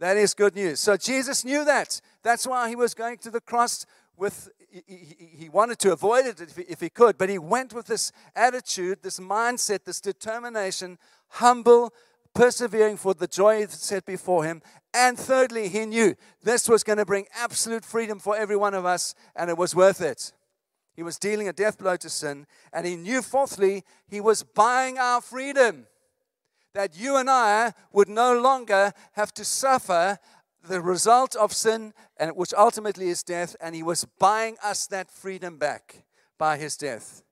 That 0.00 0.16
is 0.16 0.32
good 0.32 0.56
news. 0.56 0.80
So 0.80 0.96
Jesus 0.96 1.44
knew 1.44 1.64
that. 1.66 2.00
That's 2.22 2.46
why 2.46 2.70
he 2.70 2.74
was 2.74 2.94
going 2.94 3.18
to 3.18 3.30
the 3.30 3.40
cross 3.40 3.84
with, 4.16 4.48
he, 4.70 5.16
he 5.36 5.48
wanted 5.50 5.78
to 5.80 5.92
avoid 5.92 6.24
it 6.24 6.40
if 6.40 6.56
he, 6.56 6.62
if 6.62 6.80
he 6.80 6.88
could, 6.88 7.18
but 7.18 7.28
he 7.28 7.38
went 7.38 7.74
with 7.74 7.86
this 7.86 8.10
attitude, 8.34 9.02
this 9.02 9.20
mindset, 9.20 9.84
this 9.84 10.00
determination, 10.00 10.98
humble, 11.28 11.92
persevering 12.34 12.96
for 12.96 13.12
the 13.12 13.26
joy 13.26 13.66
set 13.66 14.06
before 14.06 14.44
him. 14.44 14.62
And 14.94 15.18
thirdly, 15.18 15.68
he 15.68 15.84
knew 15.84 16.14
this 16.42 16.66
was 16.66 16.82
going 16.82 16.98
to 16.98 17.06
bring 17.06 17.26
absolute 17.34 17.84
freedom 17.84 18.18
for 18.18 18.36
every 18.36 18.56
one 18.56 18.74
of 18.74 18.86
us, 18.86 19.14
and 19.36 19.50
it 19.50 19.58
was 19.58 19.74
worth 19.74 20.00
it. 20.00 20.32
He 20.96 21.02
was 21.02 21.18
dealing 21.18 21.46
a 21.46 21.52
death 21.52 21.78
blow 21.78 21.96
to 21.96 22.08
sin, 22.08 22.46
and 22.72 22.86
he 22.86 22.96
knew, 22.96 23.20
fourthly, 23.20 23.84
he 24.08 24.20
was 24.20 24.42
buying 24.42 24.98
our 24.98 25.20
freedom 25.20 25.86
that 26.74 26.98
you 26.98 27.16
and 27.16 27.28
I 27.28 27.72
would 27.92 28.08
no 28.08 28.38
longer 28.38 28.92
have 29.12 29.32
to 29.34 29.44
suffer 29.44 30.18
the 30.62 30.80
result 30.80 31.34
of 31.36 31.52
sin, 31.52 31.94
and 32.16 32.36
which 32.36 32.52
ultimately 32.56 33.08
is 33.08 33.22
death, 33.22 33.56
and 33.60 33.74
he 33.74 33.82
was 33.82 34.04
buying 34.18 34.56
us 34.62 34.86
that 34.88 35.10
freedom 35.10 35.56
back 35.56 36.04
by 36.38 36.58
his 36.58 36.76
death. 36.76 37.22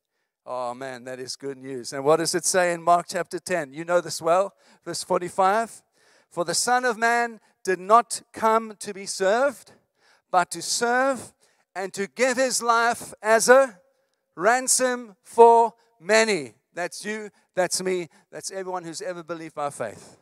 Oh 0.47 0.73
man, 0.73 1.05
that 1.05 1.21
is 1.21 1.37
good 1.37 1.59
news. 1.59 1.93
And 1.93 2.05
what 2.05 2.17
does 2.17 2.35
it 2.35 2.47
say 2.47 2.73
in 2.73 2.83
Mark 2.83 3.07
chapter 3.11 3.39
10? 3.39 3.75
You 3.75 3.85
know 3.85 4.01
this 4.01 4.23
well, 4.23 4.55
verse 4.83 5.03
45. 5.03 5.83
For 6.31 6.45
the 6.45 6.55
Son 6.55 6.87
of 6.87 6.97
Man 6.97 7.39
did 7.65 7.79
not 7.79 8.23
come 8.33 8.75
to 8.81 8.95
be 8.95 9.05
served, 9.05 9.73
but 10.31 10.51
to 10.53 10.63
serve 10.63 11.35
and 11.75 11.93
to 11.93 12.07
give 12.07 12.39
his 12.39 12.63
life 12.63 13.13
as 13.23 13.51
a 13.51 13.79
ransom 14.35 15.17
for 15.23 15.75
many. 16.01 16.55
That's 16.79 17.05
you, 17.05 17.31
that's 17.57 17.83
me, 17.83 18.07
that's 18.31 18.53
everyone 18.53 18.85
who's 18.85 19.03
ever 19.03 19.25
believed 19.25 19.57
by 19.57 19.69
faith. 19.69 20.17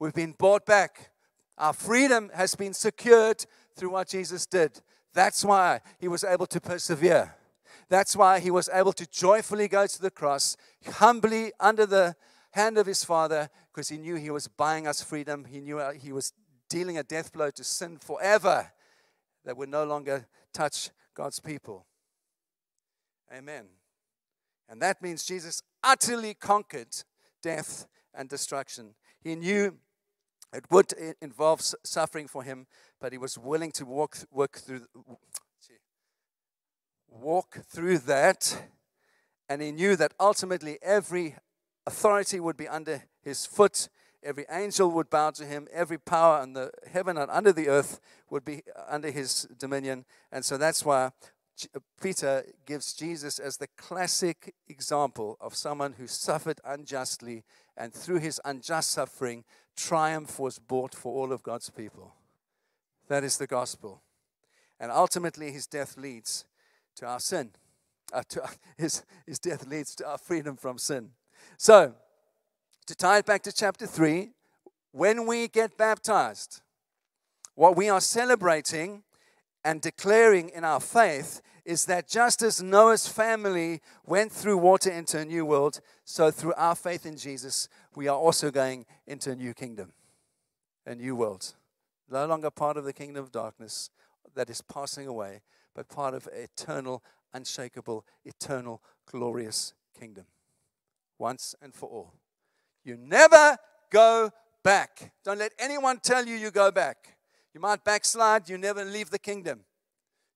We've 0.00 0.12
been 0.12 0.34
bought 0.36 0.66
back. 0.66 1.12
Our 1.56 1.72
freedom 1.72 2.32
has 2.34 2.56
been 2.56 2.74
secured 2.74 3.46
through 3.76 3.90
what 3.90 4.08
Jesus 4.08 4.44
did. 4.44 4.80
That's 5.14 5.44
why 5.44 5.82
he 6.00 6.08
was 6.08 6.24
able 6.24 6.46
to 6.46 6.60
persevere. 6.60 7.36
That's 7.88 8.16
why 8.16 8.40
he 8.40 8.50
was 8.50 8.68
able 8.72 8.92
to 8.94 9.06
joyfully 9.06 9.68
go 9.68 9.86
to 9.86 10.02
the 10.02 10.10
cross, 10.10 10.56
humbly 10.84 11.52
under 11.60 11.86
the 11.86 12.16
hand 12.50 12.76
of 12.76 12.88
his 12.88 13.04
Father, 13.04 13.48
because 13.72 13.88
he 13.88 13.96
knew 13.96 14.16
he 14.16 14.30
was 14.30 14.48
buying 14.48 14.88
us 14.88 15.00
freedom. 15.04 15.44
He 15.44 15.60
knew 15.60 15.78
uh, 15.78 15.92
he 15.92 16.12
was 16.12 16.32
dealing 16.68 16.98
a 16.98 17.04
death 17.04 17.32
blow 17.32 17.50
to 17.50 17.62
sin 17.62 17.98
forever 17.98 18.72
that 19.44 19.56
would 19.56 19.68
no 19.68 19.84
longer 19.84 20.26
touch 20.52 20.90
God's 21.14 21.38
people. 21.38 21.86
Amen. 23.32 23.66
And 24.70 24.80
that 24.80 25.02
means 25.02 25.24
Jesus 25.24 25.62
utterly 25.82 26.32
conquered 26.34 26.94
death 27.42 27.88
and 28.14 28.28
destruction. 28.28 28.94
He 29.20 29.34
knew 29.34 29.76
it 30.54 30.64
would 30.70 30.94
involve 31.20 31.60
suffering 31.84 32.28
for 32.28 32.44
him, 32.44 32.68
but 33.00 33.12
he 33.12 33.18
was 33.18 33.36
willing 33.36 33.72
to 33.72 33.84
walk, 33.84 34.18
work 34.30 34.58
through, 34.58 34.86
walk 37.08 37.58
through 37.66 37.98
that. 37.98 38.62
And 39.48 39.60
he 39.60 39.72
knew 39.72 39.96
that 39.96 40.14
ultimately 40.20 40.78
every 40.82 41.34
authority 41.86 42.38
would 42.38 42.56
be 42.56 42.68
under 42.68 43.02
his 43.22 43.46
foot. 43.46 43.88
Every 44.22 44.44
angel 44.50 44.90
would 44.92 45.10
bow 45.10 45.30
to 45.30 45.44
him. 45.44 45.66
Every 45.72 45.98
power 45.98 46.42
in 46.42 46.52
the 46.52 46.70
heaven 46.92 47.16
and 47.16 47.30
under 47.30 47.52
the 47.52 47.68
earth 47.68 48.00
would 48.28 48.44
be 48.44 48.62
under 48.88 49.10
his 49.10 49.48
dominion. 49.58 50.04
And 50.30 50.44
so 50.44 50.56
that's 50.56 50.84
why 50.84 51.04
uh, 51.04 51.10
Peter 52.00 52.44
gives 52.66 52.94
Jesus 52.94 53.38
as 53.38 53.56
the 53.56 53.68
classic 53.76 54.54
example 54.68 55.36
of 55.40 55.54
someone 55.54 55.94
who 55.98 56.06
suffered 56.06 56.60
unjustly, 56.64 57.44
and 57.76 57.92
through 57.92 58.18
his 58.18 58.40
unjust 58.44 58.90
suffering, 58.90 59.44
triumph 59.76 60.38
was 60.38 60.58
bought 60.58 60.94
for 60.94 61.12
all 61.14 61.32
of 61.32 61.42
God's 61.42 61.70
people. 61.70 62.14
That 63.08 63.24
is 63.24 63.36
the 63.36 63.46
gospel. 63.46 64.02
And 64.78 64.90
ultimately, 64.90 65.50
his 65.50 65.66
death 65.66 65.96
leads 65.96 66.44
to 66.96 67.06
our 67.06 67.20
sin. 67.20 67.50
Uh, 68.12 68.22
to, 68.30 68.48
his, 68.78 69.04
his 69.26 69.38
death 69.38 69.66
leads 69.66 69.94
to 69.96 70.06
our 70.06 70.18
freedom 70.18 70.56
from 70.56 70.78
sin. 70.78 71.10
So, 71.58 71.94
to 72.86 72.94
tie 72.94 73.18
it 73.18 73.26
back 73.26 73.42
to 73.42 73.52
chapter 73.52 73.86
3, 73.86 74.30
when 74.92 75.26
we 75.26 75.48
get 75.48 75.76
baptized, 75.76 76.60
what 77.54 77.76
we 77.76 77.88
are 77.88 78.00
celebrating 78.00 79.02
and 79.64 79.80
declaring 79.80 80.48
in 80.50 80.64
our 80.64 80.80
faith 80.80 81.42
is 81.64 81.84
that 81.84 82.08
just 82.08 82.42
as 82.42 82.62
Noah's 82.62 83.06
family 83.06 83.80
went 84.06 84.32
through 84.32 84.58
water 84.58 84.90
into 84.90 85.18
a 85.18 85.24
new 85.24 85.44
world, 85.44 85.80
so 86.04 86.30
through 86.30 86.54
our 86.54 86.74
faith 86.74 87.06
in 87.06 87.16
Jesus, 87.16 87.68
we 87.94 88.08
are 88.08 88.16
also 88.16 88.50
going 88.50 88.86
into 89.06 89.30
a 89.30 89.36
new 89.36 89.54
kingdom, 89.54 89.92
a 90.86 90.94
new 90.94 91.14
world. 91.14 91.54
No 92.10 92.26
longer 92.26 92.50
part 92.50 92.76
of 92.76 92.84
the 92.84 92.92
kingdom 92.92 93.22
of 93.22 93.30
darkness 93.30 93.90
that 94.34 94.50
is 94.50 94.62
passing 94.62 95.06
away, 95.06 95.42
but 95.74 95.88
part 95.88 96.14
of 96.14 96.28
eternal, 96.32 97.02
unshakable, 97.32 98.04
eternal, 98.24 98.82
glorious 99.06 99.74
kingdom. 99.98 100.24
once 101.18 101.54
and 101.60 101.74
for 101.74 101.88
all. 101.88 102.14
You 102.82 102.96
never 102.96 103.58
go 103.90 104.30
back. 104.62 105.12
Don't 105.22 105.38
let 105.38 105.52
anyone 105.58 106.00
tell 106.02 106.26
you 106.26 106.34
you 106.34 106.50
go 106.50 106.70
back. 106.70 107.18
You 107.54 107.60
might 107.60 107.84
backslide, 107.84 108.48
you 108.48 108.58
never 108.58 108.84
leave 108.84 109.10
the 109.10 109.18
kingdom. 109.18 109.60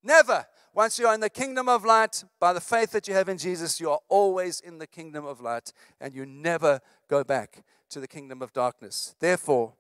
Never. 0.03 0.47
Once 0.75 0.99
you 0.99 1.07
are 1.07 1.15
in 1.15 1.21
the 1.21 1.31
kingdom 1.31 1.69
of 1.69 1.85
light, 1.85 2.25
by 2.41 2.53
the 2.53 2.61
faith 2.61 2.91
that 2.91 3.07
you 3.07 3.15
have 3.15 3.29
in 3.29 3.39
Jesus, 3.39 3.81
you 3.81 3.91
are 3.91 4.01
always 4.09 4.61
in 4.61 4.79
the 4.79 4.87
kingdom 4.87 5.25
of 5.25 5.41
light, 5.41 5.73
and 6.01 6.13
you 6.13 6.27
never 6.27 6.81
go 7.09 7.23
back 7.23 7.63
to 7.91 8.01
the 8.01 8.09
kingdom 8.09 8.43
of 8.43 8.53
darkness. 8.53 9.15
Therefore, 9.21 9.75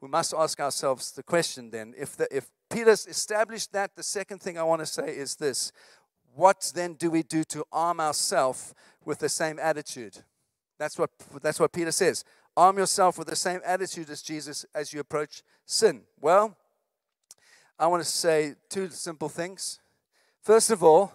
we 0.00 0.08
must 0.08 0.34
ask 0.36 0.58
ourselves 0.60 1.12
the 1.12 1.22
question 1.22 1.70
then 1.70 1.94
if, 1.96 2.16
the, 2.16 2.26
if 2.34 2.50
Peter's 2.68 3.06
established 3.06 3.72
that, 3.72 3.94
the 3.96 4.02
second 4.02 4.40
thing 4.40 4.58
I 4.58 4.62
want 4.62 4.80
to 4.80 4.86
say 4.86 5.08
is 5.16 5.36
this 5.36 5.72
what 6.34 6.72
then 6.74 6.94
do 6.94 7.10
we 7.10 7.22
do 7.22 7.44
to 7.44 7.64
arm 7.72 8.00
ourselves 8.00 8.74
with 9.04 9.18
the 9.18 9.28
same 9.28 9.58
attitude? 9.58 10.18
That's 10.78 10.98
what, 10.98 11.10
that's 11.42 11.60
what 11.60 11.72
Peter 11.72 11.92
says. 11.92 12.24
Arm 12.56 12.78
yourself 12.78 13.18
with 13.18 13.28
the 13.28 13.36
same 13.36 13.60
attitude 13.64 14.08
as 14.10 14.22
Jesus 14.22 14.64
as 14.74 14.92
you 14.92 15.00
approach 15.00 15.42
sin. 15.66 16.02
Well, 16.20 16.56
I 17.80 17.86
want 17.86 18.02
to 18.02 18.08
say 18.08 18.56
two 18.68 18.90
simple 18.90 19.30
things. 19.30 19.80
First 20.42 20.70
of 20.70 20.84
all, 20.84 21.14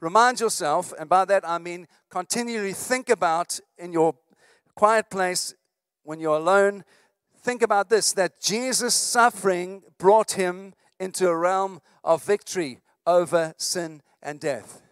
remind 0.00 0.40
yourself, 0.40 0.92
and 0.98 1.08
by 1.08 1.24
that 1.26 1.48
I 1.48 1.58
mean 1.58 1.86
continually 2.10 2.72
think 2.72 3.08
about 3.08 3.60
in 3.78 3.92
your 3.92 4.16
quiet 4.74 5.10
place 5.10 5.54
when 6.02 6.18
you're 6.18 6.38
alone, 6.38 6.82
think 7.40 7.62
about 7.62 7.88
this 7.88 8.12
that 8.14 8.40
Jesus' 8.40 8.96
suffering 8.96 9.84
brought 9.96 10.32
him 10.32 10.74
into 10.98 11.28
a 11.28 11.36
realm 11.36 11.80
of 12.02 12.24
victory 12.24 12.80
over 13.06 13.54
sin 13.56 14.02
and 14.24 14.40
death. 14.40 14.82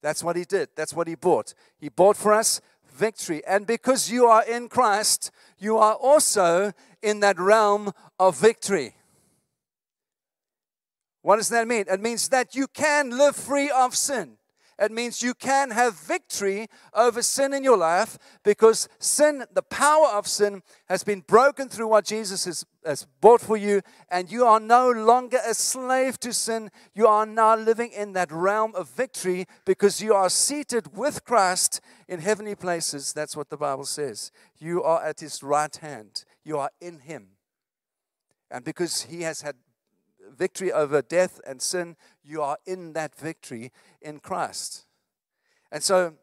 That's 0.00 0.22
what 0.22 0.36
he 0.36 0.44
did. 0.44 0.68
That's 0.76 0.94
what 0.94 1.08
he 1.08 1.16
bought. 1.16 1.54
He 1.76 1.88
bought 1.88 2.16
for 2.16 2.32
us 2.32 2.60
victory. 2.88 3.42
And 3.48 3.66
because 3.66 4.12
you 4.12 4.26
are 4.26 4.44
in 4.44 4.68
Christ, 4.68 5.32
you 5.58 5.76
are 5.76 5.94
also 5.94 6.72
in 7.02 7.18
that 7.18 7.40
realm 7.40 7.90
of 8.20 8.38
victory. 8.38 8.95
What 11.26 11.38
does 11.38 11.48
that 11.48 11.66
mean? 11.66 11.86
It 11.90 12.00
means 12.00 12.28
that 12.28 12.54
you 12.54 12.68
can 12.68 13.10
live 13.10 13.34
free 13.34 13.68
of 13.68 13.96
sin. 13.96 14.36
It 14.78 14.92
means 14.92 15.24
you 15.24 15.34
can 15.34 15.72
have 15.72 15.98
victory 15.98 16.68
over 16.94 17.20
sin 17.20 17.52
in 17.52 17.64
your 17.64 17.76
life 17.76 18.16
because 18.44 18.88
sin, 19.00 19.44
the 19.52 19.62
power 19.62 20.06
of 20.06 20.28
sin, 20.28 20.62
has 20.88 21.02
been 21.02 21.22
broken 21.22 21.68
through 21.68 21.88
what 21.88 22.04
Jesus 22.04 22.44
has, 22.44 22.64
has 22.84 23.08
bought 23.20 23.40
for 23.40 23.56
you, 23.56 23.82
and 24.08 24.30
you 24.30 24.44
are 24.44 24.60
no 24.60 24.88
longer 24.88 25.38
a 25.44 25.52
slave 25.52 26.20
to 26.20 26.32
sin. 26.32 26.70
You 26.94 27.08
are 27.08 27.26
now 27.26 27.56
living 27.56 27.90
in 27.90 28.12
that 28.12 28.30
realm 28.30 28.76
of 28.76 28.88
victory 28.90 29.46
because 29.64 30.00
you 30.00 30.14
are 30.14 30.30
seated 30.30 30.96
with 30.96 31.24
Christ 31.24 31.80
in 32.06 32.20
heavenly 32.20 32.54
places. 32.54 33.12
That's 33.12 33.36
what 33.36 33.50
the 33.50 33.56
Bible 33.56 33.86
says. 33.86 34.30
You 34.60 34.84
are 34.84 35.02
at 35.02 35.18
his 35.18 35.42
right 35.42 35.74
hand, 35.74 36.24
you 36.44 36.56
are 36.56 36.70
in 36.80 37.00
him. 37.00 37.30
And 38.48 38.64
because 38.64 39.02
he 39.02 39.22
has 39.22 39.42
had 39.42 39.56
victory 40.36 40.72
over 40.72 41.02
death 41.02 41.40
and 41.46 41.60
sin, 41.60 41.96
you 42.24 42.42
are 42.42 42.58
in 42.66 42.92
that 42.94 43.14
victory 43.14 43.72
in 44.00 44.18
Christ. 44.18 44.84
And 45.70 45.82
so 45.82 46.14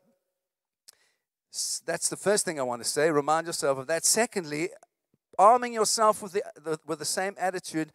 that's 1.85 2.09
the 2.09 2.17
first 2.17 2.45
thing 2.45 2.59
I 2.59 2.63
want 2.63 2.83
to 2.83 2.89
say. 2.89 3.11
Remind 3.11 3.47
yourself 3.47 3.77
of 3.77 3.87
that. 3.87 4.05
Secondly, 4.05 4.69
arming 5.37 5.73
yourself 5.73 6.21
with 6.21 6.33
the, 6.33 6.43
the, 6.63 6.79
with 6.85 6.99
the 6.99 7.05
same 7.05 7.35
attitude 7.37 7.91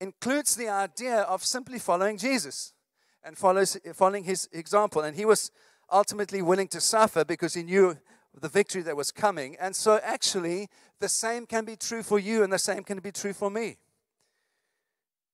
includes 0.00 0.56
the 0.56 0.68
idea 0.68 1.20
of 1.20 1.44
simply 1.44 1.78
following 1.78 2.18
Jesus 2.18 2.72
and 3.24 3.36
follows, 3.36 3.76
following 3.94 4.24
his 4.24 4.48
example. 4.52 5.02
And 5.02 5.16
he 5.16 5.24
was 5.24 5.50
ultimately 5.90 6.42
willing 6.42 6.68
to 6.68 6.80
suffer 6.80 7.24
because 7.24 7.54
he 7.54 7.62
knew 7.62 7.96
the 8.40 8.48
victory 8.48 8.82
that 8.82 8.96
was 8.96 9.10
coming. 9.10 9.56
And 9.60 9.74
so, 9.74 10.00
actually, 10.02 10.68
the 11.00 11.08
same 11.08 11.46
can 11.46 11.64
be 11.64 11.76
true 11.76 12.02
for 12.02 12.18
you, 12.18 12.42
and 12.42 12.52
the 12.52 12.58
same 12.58 12.84
can 12.84 12.98
be 13.00 13.12
true 13.12 13.32
for 13.32 13.50
me. 13.50 13.76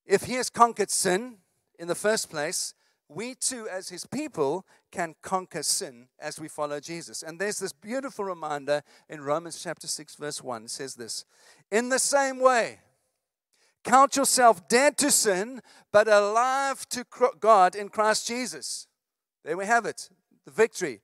If 0.07 0.25
he 0.25 0.35
has 0.35 0.51
conquered 0.51 0.91
sin 0.91 1.39
in 1.79 1.89
the 1.89 1.95
first 1.95 2.31
place, 2.31 2.75
we 3.09 3.35
too, 3.35 3.69
as 3.71 3.89
his 3.89 4.07
people, 4.07 4.67
can 4.91 5.15
conquer 5.23 5.63
sin 5.63 6.09
as 6.19 6.41
we 6.41 6.49
follow 6.49 6.81
Jesus. 6.81 7.23
And 7.23 7.39
there's 7.39 7.59
this 7.59 7.73
beautiful 7.73 8.25
reminder 8.25 8.83
in 9.09 9.21
Romans 9.21 9.63
chapter 9.63 9.87
6, 9.87 10.17
verse 10.17 10.43
1 10.43 10.65
it 10.65 10.71
says 10.71 10.95
this 10.95 11.25
In 11.71 11.91
the 11.91 11.99
same 11.99 12.41
way, 12.41 12.81
count 13.83 14.17
yourself 14.17 14.69
dead 14.69 14.97
to 14.99 15.11
sin, 15.11 15.61
but 15.93 16.09
alive 16.09 16.89
to 16.91 17.05
God 17.41 17.75
in 17.75 17.89
Christ 17.89 18.27
Jesus. 18.27 18.87
There 19.45 19.57
we 19.57 19.67
have 19.67 19.87
it 19.87 20.09
the 20.45 20.51
victory. 20.51 21.01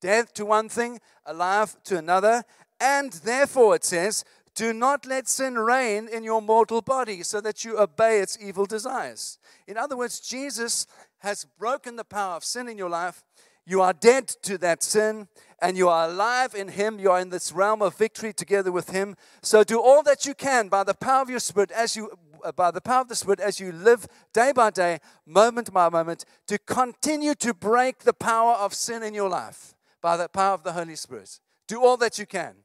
Death 0.00 0.34
to 0.34 0.44
one 0.44 0.68
thing, 0.68 1.00
alive 1.24 1.76
to 1.84 1.96
another. 1.96 2.42
And 2.80 3.12
therefore, 3.12 3.76
it 3.76 3.84
says, 3.84 4.24
do 4.54 4.72
not 4.72 5.06
let 5.06 5.28
sin 5.28 5.56
reign 5.56 6.08
in 6.08 6.24
your 6.24 6.42
mortal 6.42 6.82
body 6.82 7.22
so 7.22 7.40
that 7.40 7.64
you 7.64 7.78
obey 7.78 8.20
its 8.20 8.36
evil 8.40 8.66
desires. 8.66 9.38
In 9.66 9.78
other 9.78 9.96
words, 9.96 10.20
Jesus 10.20 10.86
has 11.18 11.46
broken 11.58 11.96
the 11.96 12.04
power 12.04 12.36
of 12.36 12.44
sin 12.44 12.68
in 12.68 12.76
your 12.76 12.90
life. 12.90 13.24
You 13.64 13.80
are 13.80 13.92
dead 13.92 14.28
to 14.42 14.58
that 14.58 14.82
sin 14.82 15.28
and 15.60 15.76
you 15.76 15.88
are 15.88 16.08
alive 16.08 16.54
in 16.54 16.68
Him. 16.68 16.98
You 16.98 17.12
are 17.12 17.20
in 17.20 17.30
this 17.30 17.52
realm 17.52 17.80
of 17.80 17.96
victory 17.96 18.32
together 18.32 18.72
with 18.72 18.90
Him. 18.90 19.16
So 19.40 19.64
do 19.64 19.80
all 19.80 20.02
that 20.02 20.26
you 20.26 20.34
can 20.34 20.68
by 20.68 20.84
the 20.84 20.94
power 20.94 21.22
of 21.22 21.30
your 21.30 21.40
Spirit 21.40 21.70
as 21.70 21.96
you 21.96 22.10
uh, 22.44 22.50
by 22.50 22.72
the 22.72 22.80
power 22.80 23.02
of 23.02 23.08
the 23.08 23.14
Spirit 23.14 23.38
as 23.38 23.60
you 23.60 23.70
live 23.70 24.06
day 24.32 24.52
by 24.52 24.68
day, 24.70 24.98
moment 25.24 25.72
by 25.72 25.88
moment, 25.88 26.24
to 26.48 26.58
continue 26.58 27.36
to 27.36 27.54
break 27.54 28.00
the 28.00 28.12
power 28.12 28.54
of 28.54 28.74
sin 28.74 29.04
in 29.04 29.14
your 29.14 29.28
life 29.28 29.74
by 30.00 30.16
the 30.16 30.28
power 30.28 30.54
of 30.54 30.64
the 30.64 30.72
Holy 30.72 30.96
Spirit. 30.96 31.38
Do 31.68 31.80
all 31.80 31.96
that 31.98 32.18
you 32.18 32.26
can. 32.26 32.56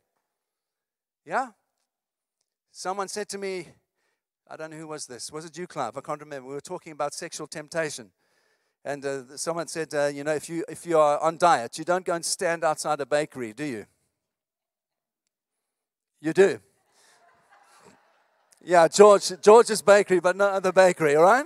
Yeah? 1.25 1.49
Someone 2.79 3.07
said 3.07 3.27
to 3.29 3.39
me, 3.39 3.69
I 4.47 4.55
don't 4.55 4.69
know 4.69 4.77
who 4.77 4.85
was 4.85 5.07
this. 5.07 5.31
Was 5.31 5.45
it 5.45 5.57
you, 5.57 5.65
Clive? 5.65 5.97
I 5.97 6.01
can't 6.01 6.19
remember. 6.19 6.47
We 6.47 6.53
were 6.53 6.61
talking 6.61 6.91
about 6.91 7.11
sexual 7.15 7.47
temptation. 7.47 8.11
And 8.85 9.03
uh, 9.03 9.35
someone 9.35 9.65
said, 9.65 9.91
uh, 9.95 10.05
you 10.13 10.23
know, 10.23 10.35
if 10.35 10.47
you, 10.47 10.63
if 10.69 10.85
you 10.85 10.99
are 10.99 11.19
on 11.19 11.37
diet, 11.37 11.79
you 11.79 11.83
don't 11.83 12.05
go 12.05 12.13
and 12.13 12.23
stand 12.23 12.63
outside 12.63 13.01
a 13.01 13.05
bakery, 13.07 13.53
do 13.53 13.63
you? 13.63 13.85
You 16.21 16.33
do. 16.33 16.59
Yeah, 18.63 18.87
George, 18.87 19.31
George's 19.41 19.81
bakery, 19.81 20.19
but 20.19 20.35
not 20.35 20.61
the 20.61 20.71
bakery, 20.71 21.15
all 21.15 21.23
right? 21.23 21.45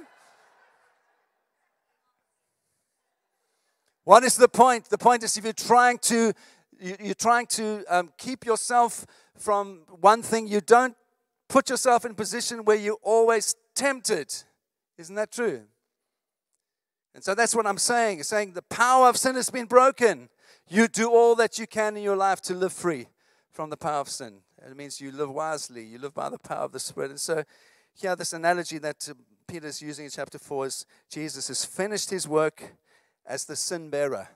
What 4.03 4.25
is 4.25 4.35
the 4.35 4.49
point? 4.49 4.89
The 4.89 4.97
point 4.97 5.23
is 5.23 5.37
if 5.37 5.45
you're 5.45 5.53
trying 5.53 5.99
to, 5.99 6.33
you're 6.77 7.13
trying 7.13 7.45
to 7.47 7.85
um, 7.87 8.11
keep 8.17 8.45
yourself 8.45 9.05
from 9.37 9.83
one 10.01 10.23
thing, 10.23 10.47
you 10.47 10.59
don't 10.59 10.95
put 11.51 11.69
yourself 11.69 12.05
in 12.05 12.15
position 12.15 12.63
where 12.63 12.77
you're 12.77 12.97
always 13.03 13.55
tempted. 13.75 14.33
Isn't 14.97 15.15
that 15.15 15.31
true? 15.31 15.63
And 17.13 17.21
so 17.21 17.35
that's 17.35 17.53
what 17.53 17.67
I'm 17.67 17.77
saying. 17.77 18.23
saying 18.23 18.53
the 18.53 18.61
power 18.61 19.09
of 19.09 19.17
sin 19.17 19.35
has 19.35 19.49
been 19.49 19.65
broken. 19.65 20.29
You 20.69 20.87
do 20.87 21.09
all 21.09 21.35
that 21.35 21.59
you 21.59 21.67
can 21.67 21.97
in 21.97 22.03
your 22.03 22.15
life 22.15 22.41
to 22.43 22.53
live 22.53 22.71
free 22.71 23.07
from 23.51 23.69
the 23.69 23.75
power 23.75 23.99
of 23.99 24.07
sin. 24.07 24.35
It 24.65 24.77
means 24.77 25.01
you 25.01 25.11
live 25.11 25.29
wisely, 25.29 25.83
you 25.83 25.97
live 25.97 26.13
by 26.13 26.29
the 26.29 26.39
power 26.39 26.63
of 26.63 26.71
the 26.71 26.79
Spirit. 26.79 27.09
And 27.09 27.19
so, 27.19 27.43
here, 27.93 28.15
this 28.15 28.31
analogy 28.31 28.77
that 28.77 29.05
uh, 29.09 29.13
Peter's 29.45 29.81
using 29.81 30.05
in 30.05 30.11
chapter 30.11 30.39
4 30.39 30.67
is 30.67 30.85
Jesus 31.09 31.49
has 31.49 31.65
finished 31.65 32.09
his 32.09 32.27
work 32.27 32.75
as 33.25 33.43
the 33.43 33.57
sin 33.57 33.89
bearer. 33.89 34.29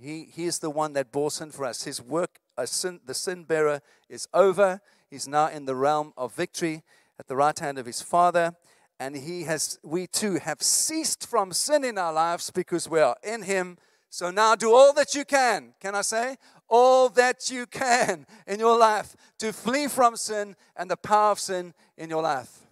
He, 0.00 0.24
he 0.24 0.46
is 0.46 0.58
the 0.58 0.70
one 0.70 0.94
that 0.94 1.12
bore 1.12 1.30
sin 1.30 1.50
for 1.50 1.64
us. 1.64 1.84
His 1.84 2.02
work, 2.02 2.40
sin, 2.66 3.00
the 3.04 3.14
sin 3.14 3.44
bearer, 3.44 3.80
is 4.08 4.28
over. 4.34 4.80
He's 5.10 5.28
now 5.28 5.48
in 5.48 5.64
the 5.64 5.74
realm 5.74 6.12
of 6.16 6.34
victory 6.34 6.82
at 7.18 7.28
the 7.28 7.36
right 7.36 7.58
hand 7.58 7.78
of 7.78 7.86
his 7.86 8.02
Father. 8.02 8.54
And 9.00 9.16
he 9.16 9.44
has, 9.44 9.78
we 9.82 10.06
too 10.06 10.34
have 10.36 10.62
ceased 10.62 11.26
from 11.26 11.52
sin 11.52 11.84
in 11.84 11.98
our 11.98 12.12
lives 12.12 12.50
because 12.50 12.88
we 12.88 13.00
are 13.00 13.16
in 13.22 13.42
him. 13.42 13.78
So 14.10 14.30
now 14.30 14.54
do 14.54 14.74
all 14.74 14.92
that 14.94 15.14
you 15.14 15.24
can. 15.24 15.74
Can 15.80 15.94
I 15.94 16.02
say? 16.02 16.36
All 16.68 17.08
that 17.10 17.50
you 17.50 17.66
can 17.66 18.26
in 18.46 18.58
your 18.58 18.78
life 18.78 19.14
to 19.38 19.52
flee 19.52 19.86
from 19.86 20.16
sin 20.16 20.56
and 20.76 20.90
the 20.90 20.96
power 20.96 21.32
of 21.32 21.40
sin 21.40 21.74
in 21.96 22.10
your 22.10 22.22
life. 22.22 22.66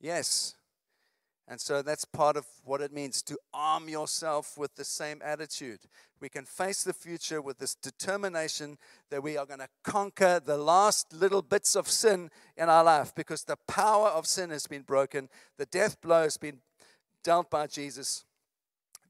Yes. 0.00 0.54
And 1.50 1.60
so 1.60 1.82
that's 1.82 2.04
part 2.04 2.36
of 2.36 2.46
what 2.64 2.80
it 2.80 2.92
means 2.92 3.22
to 3.22 3.36
arm 3.52 3.88
yourself 3.88 4.56
with 4.56 4.76
the 4.76 4.84
same 4.84 5.20
attitude. 5.24 5.80
We 6.20 6.28
can 6.28 6.44
face 6.44 6.84
the 6.84 6.92
future 6.92 7.42
with 7.42 7.58
this 7.58 7.74
determination 7.74 8.78
that 9.10 9.24
we 9.24 9.36
are 9.36 9.44
going 9.44 9.58
to 9.58 9.68
conquer 9.82 10.38
the 10.38 10.56
last 10.56 11.12
little 11.12 11.42
bits 11.42 11.74
of 11.74 11.88
sin 11.88 12.30
in 12.56 12.68
our 12.68 12.84
life 12.84 13.12
because 13.16 13.42
the 13.42 13.56
power 13.66 14.10
of 14.10 14.28
sin 14.28 14.50
has 14.50 14.68
been 14.68 14.82
broken. 14.82 15.28
The 15.58 15.66
death 15.66 16.00
blow 16.00 16.22
has 16.22 16.36
been 16.36 16.60
dealt 17.24 17.50
by 17.50 17.66
Jesus. 17.66 18.24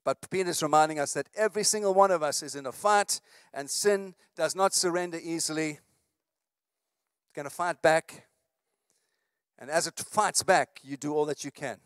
But 0.02 0.30
Peter's 0.30 0.62
reminding 0.62 0.98
us 0.98 1.12
that 1.12 1.28
every 1.36 1.62
single 1.62 1.92
one 1.92 2.10
of 2.10 2.22
us 2.22 2.42
is 2.42 2.54
in 2.54 2.64
a 2.64 2.72
fight, 2.72 3.20
and 3.52 3.68
sin 3.68 4.14
does 4.34 4.56
not 4.56 4.72
surrender 4.72 5.20
easily. 5.22 5.72
It's 5.72 7.34
going 7.34 7.44
to 7.44 7.54
fight 7.54 7.82
back. 7.82 8.28
And 9.58 9.68
as 9.68 9.86
it 9.86 9.98
fights 9.98 10.42
back, 10.42 10.80
you 10.82 10.96
do 10.96 11.12
all 11.12 11.26
that 11.26 11.44
you 11.44 11.50
can 11.50 11.80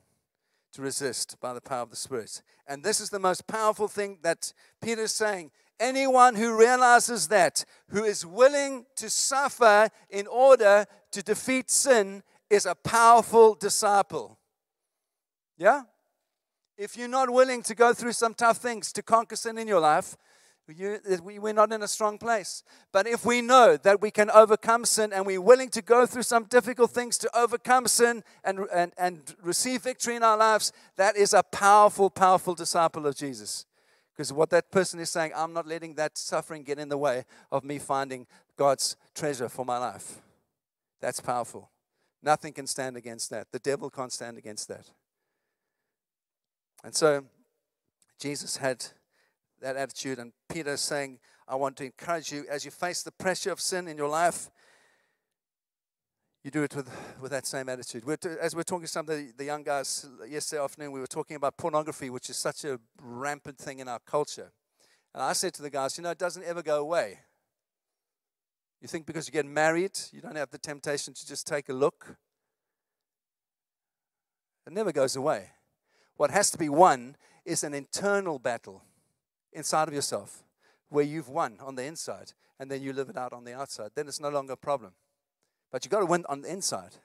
to 0.74 0.82
resist 0.82 1.36
by 1.40 1.54
the 1.54 1.60
power 1.60 1.82
of 1.82 1.90
the 1.90 1.96
Spirit. 1.96 2.42
And 2.66 2.82
this 2.82 3.00
is 3.00 3.10
the 3.10 3.18
most 3.18 3.46
powerful 3.46 3.88
thing 3.88 4.18
that 4.22 4.52
Peter 4.82 5.02
is 5.02 5.14
saying. 5.14 5.50
Anyone 5.78 6.34
who 6.34 6.58
realizes 6.58 7.28
that, 7.28 7.64
who 7.88 8.04
is 8.04 8.26
willing 8.26 8.86
to 8.96 9.08
suffer 9.08 9.88
in 10.10 10.26
order 10.26 10.86
to 11.12 11.22
defeat 11.22 11.70
sin, 11.70 12.22
is 12.50 12.66
a 12.66 12.74
powerful 12.74 13.54
disciple. 13.54 14.38
Yeah? 15.56 15.82
If 16.76 16.96
you're 16.96 17.08
not 17.08 17.30
willing 17.30 17.62
to 17.64 17.74
go 17.74 17.92
through 17.92 18.12
some 18.12 18.34
tough 18.34 18.58
things 18.58 18.92
to 18.94 19.02
conquer 19.02 19.36
sin 19.36 19.58
in 19.58 19.68
your 19.68 19.80
life, 19.80 20.16
you, 20.68 20.98
we're 21.22 21.52
not 21.52 21.72
in 21.72 21.82
a 21.82 21.88
strong 21.88 22.16
place. 22.16 22.62
But 22.90 23.06
if 23.06 23.26
we 23.26 23.42
know 23.42 23.76
that 23.76 24.00
we 24.00 24.10
can 24.10 24.30
overcome 24.30 24.86
sin 24.86 25.12
and 25.12 25.26
we're 25.26 25.40
willing 25.40 25.68
to 25.70 25.82
go 25.82 26.06
through 26.06 26.22
some 26.22 26.44
difficult 26.44 26.90
things 26.90 27.18
to 27.18 27.38
overcome 27.38 27.86
sin 27.86 28.24
and, 28.42 28.60
and, 28.72 28.92
and 28.96 29.34
receive 29.42 29.82
victory 29.82 30.16
in 30.16 30.22
our 30.22 30.38
lives, 30.38 30.72
that 30.96 31.16
is 31.16 31.34
a 31.34 31.42
powerful, 31.42 32.08
powerful 32.08 32.54
disciple 32.54 33.06
of 33.06 33.14
Jesus. 33.14 33.66
Because 34.14 34.32
what 34.32 34.50
that 34.50 34.70
person 34.70 35.00
is 35.00 35.10
saying, 35.10 35.32
I'm 35.36 35.52
not 35.52 35.66
letting 35.66 35.94
that 35.96 36.16
suffering 36.16 36.62
get 36.62 36.78
in 36.78 36.88
the 36.88 36.96
way 36.98 37.24
of 37.52 37.64
me 37.64 37.78
finding 37.78 38.26
God's 38.56 38.96
treasure 39.14 39.48
for 39.48 39.66
my 39.66 39.76
life. 39.76 40.22
That's 41.00 41.20
powerful. 41.20 41.70
Nothing 42.22 42.54
can 42.54 42.66
stand 42.66 42.96
against 42.96 43.28
that. 43.30 43.48
The 43.52 43.58
devil 43.58 43.90
can't 43.90 44.12
stand 44.12 44.38
against 44.38 44.68
that. 44.68 44.86
And 46.82 46.94
so 46.94 47.24
Jesus 48.18 48.56
had 48.56 48.86
that 49.60 49.76
attitude. 49.76 50.18
And 50.18 50.32
Peter 50.54 50.74
is 50.74 50.82
saying, 50.82 51.18
I 51.48 51.56
want 51.56 51.76
to 51.78 51.84
encourage 51.84 52.30
you 52.30 52.44
as 52.48 52.64
you 52.64 52.70
face 52.70 53.02
the 53.02 53.10
pressure 53.10 53.50
of 53.50 53.60
sin 53.60 53.88
in 53.88 53.98
your 53.98 54.08
life, 54.08 54.52
you 56.44 56.52
do 56.52 56.62
it 56.62 56.76
with, 56.76 56.88
with 57.20 57.32
that 57.32 57.44
same 57.44 57.68
attitude. 57.68 58.04
We're 58.04 58.18
to, 58.18 58.36
as 58.40 58.54
we 58.54 58.60
are 58.60 58.64
talking 58.64 58.86
to 58.86 58.88
some 58.88 59.08
of 59.08 59.16
the, 59.16 59.32
the 59.36 59.46
young 59.46 59.64
guys 59.64 60.08
yesterday 60.28 60.62
afternoon, 60.62 60.92
we 60.92 61.00
were 61.00 61.08
talking 61.08 61.34
about 61.34 61.56
pornography, 61.56 62.08
which 62.08 62.30
is 62.30 62.36
such 62.36 62.64
a 62.64 62.78
rampant 63.02 63.58
thing 63.58 63.80
in 63.80 63.88
our 63.88 63.98
culture. 64.06 64.52
And 65.12 65.24
I 65.24 65.32
said 65.32 65.54
to 65.54 65.62
the 65.62 65.70
guys, 65.70 65.98
you 65.98 66.04
know, 66.04 66.10
it 66.10 66.18
doesn't 66.18 66.44
ever 66.44 66.62
go 66.62 66.80
away. 66.80 67.18
You 68.80 68.86
think 68.86 69.06
because 69.06 69.26
you 69.26 69.32
get 69.32 69.46
married, 69.46 69.98
you 70.12 70.20
don't 70.20 70.36
have 70.36 70.52
the 70.52 70.58
temptation 70.58 71.14
to 71.14 71.26
just 71.26 71.48
take 71.48 71.68
a 71.68 71.72
look? 71.72 72.16
It 74.68 74.72
never 74.72 74.92
goes 74.92 75.16
away. 75.16 75.50
What 76.16 76.30
has 76.30 76.52
to 76.52 76.58
be 76.58 76.68
won 76.68 77.16
is 77.44 77.64
an 77.64 77.74
internal 77.74 78.38
battle 78.38 78.84
inside 79.52 79.88
of 79.88 79.94
yourself 79.94 80.43
where 80.94 81.04
you've 81.04 81.28
won 81.28 81.58
on 81.60 81.74
the 81.74 81.84
inside 81.84 82.32
and 82.58 82.70
then 82.70 82.82
you 82.82 82.92
live 82.92 83.08
it 83.08 83.16
out 83.16 83.32
on 83.32 83.44
the 83.44 83.52
outside. 83.52 83.90
Then 83.94 84.06
it's 84.06 84.20
no 84.20 84.28
longer 84.28 84.52
a 84.52 84.56
problem. 84.56 84.92
But 85.70 85.84
you've 85.84 85.90
got 85.90 86.00
to 86.00 86.06
win 86.06 86.24
on 86.28 86.42
the 86.42 86.52
inside. 86.52 86.96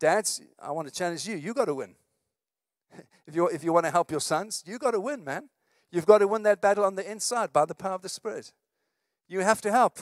Dads, 0.00 0.40
I 0.58 0.70
want 0.72 0.88
to 0.88 0.94
challenge 0.94 1.28
you. 1.28 1.36
You 1.36 1.52
got 1.54 1.66
to 1.66 1.74
win. 1.74 1.94
if, 3.26 3.36
you 3.36 3.46
if 3.48 3.62
you 3.62 3.72
want 3.72 3.84
to 3.86 3.92
help 3.92 4.10
your 4.10 4.20
sons, 4.20 4.64
you 4.66 4.78
got 4.78 4.92
to 4.92 5.00
win, 5.00 5.22
man. 5.22 5.50
You've 5.90 6.06
got 6.06 6.18
to 6.18 6.26
win 6.26 6.42
that 6.44 6.60
battle 6.60 6.84
on 6.84 6.94
the 6.96 7.08
inside 7.08 7.52
by 7.52 7.66
the 7.66 7.74
power 7.74 7.94
of 7.94 8.02
the 8.02 8.08
Spirit. 8.08 8.52
You 9.28 9.40
have 9.40 9.60
to 9.60 9.70
help. 9.70 9.98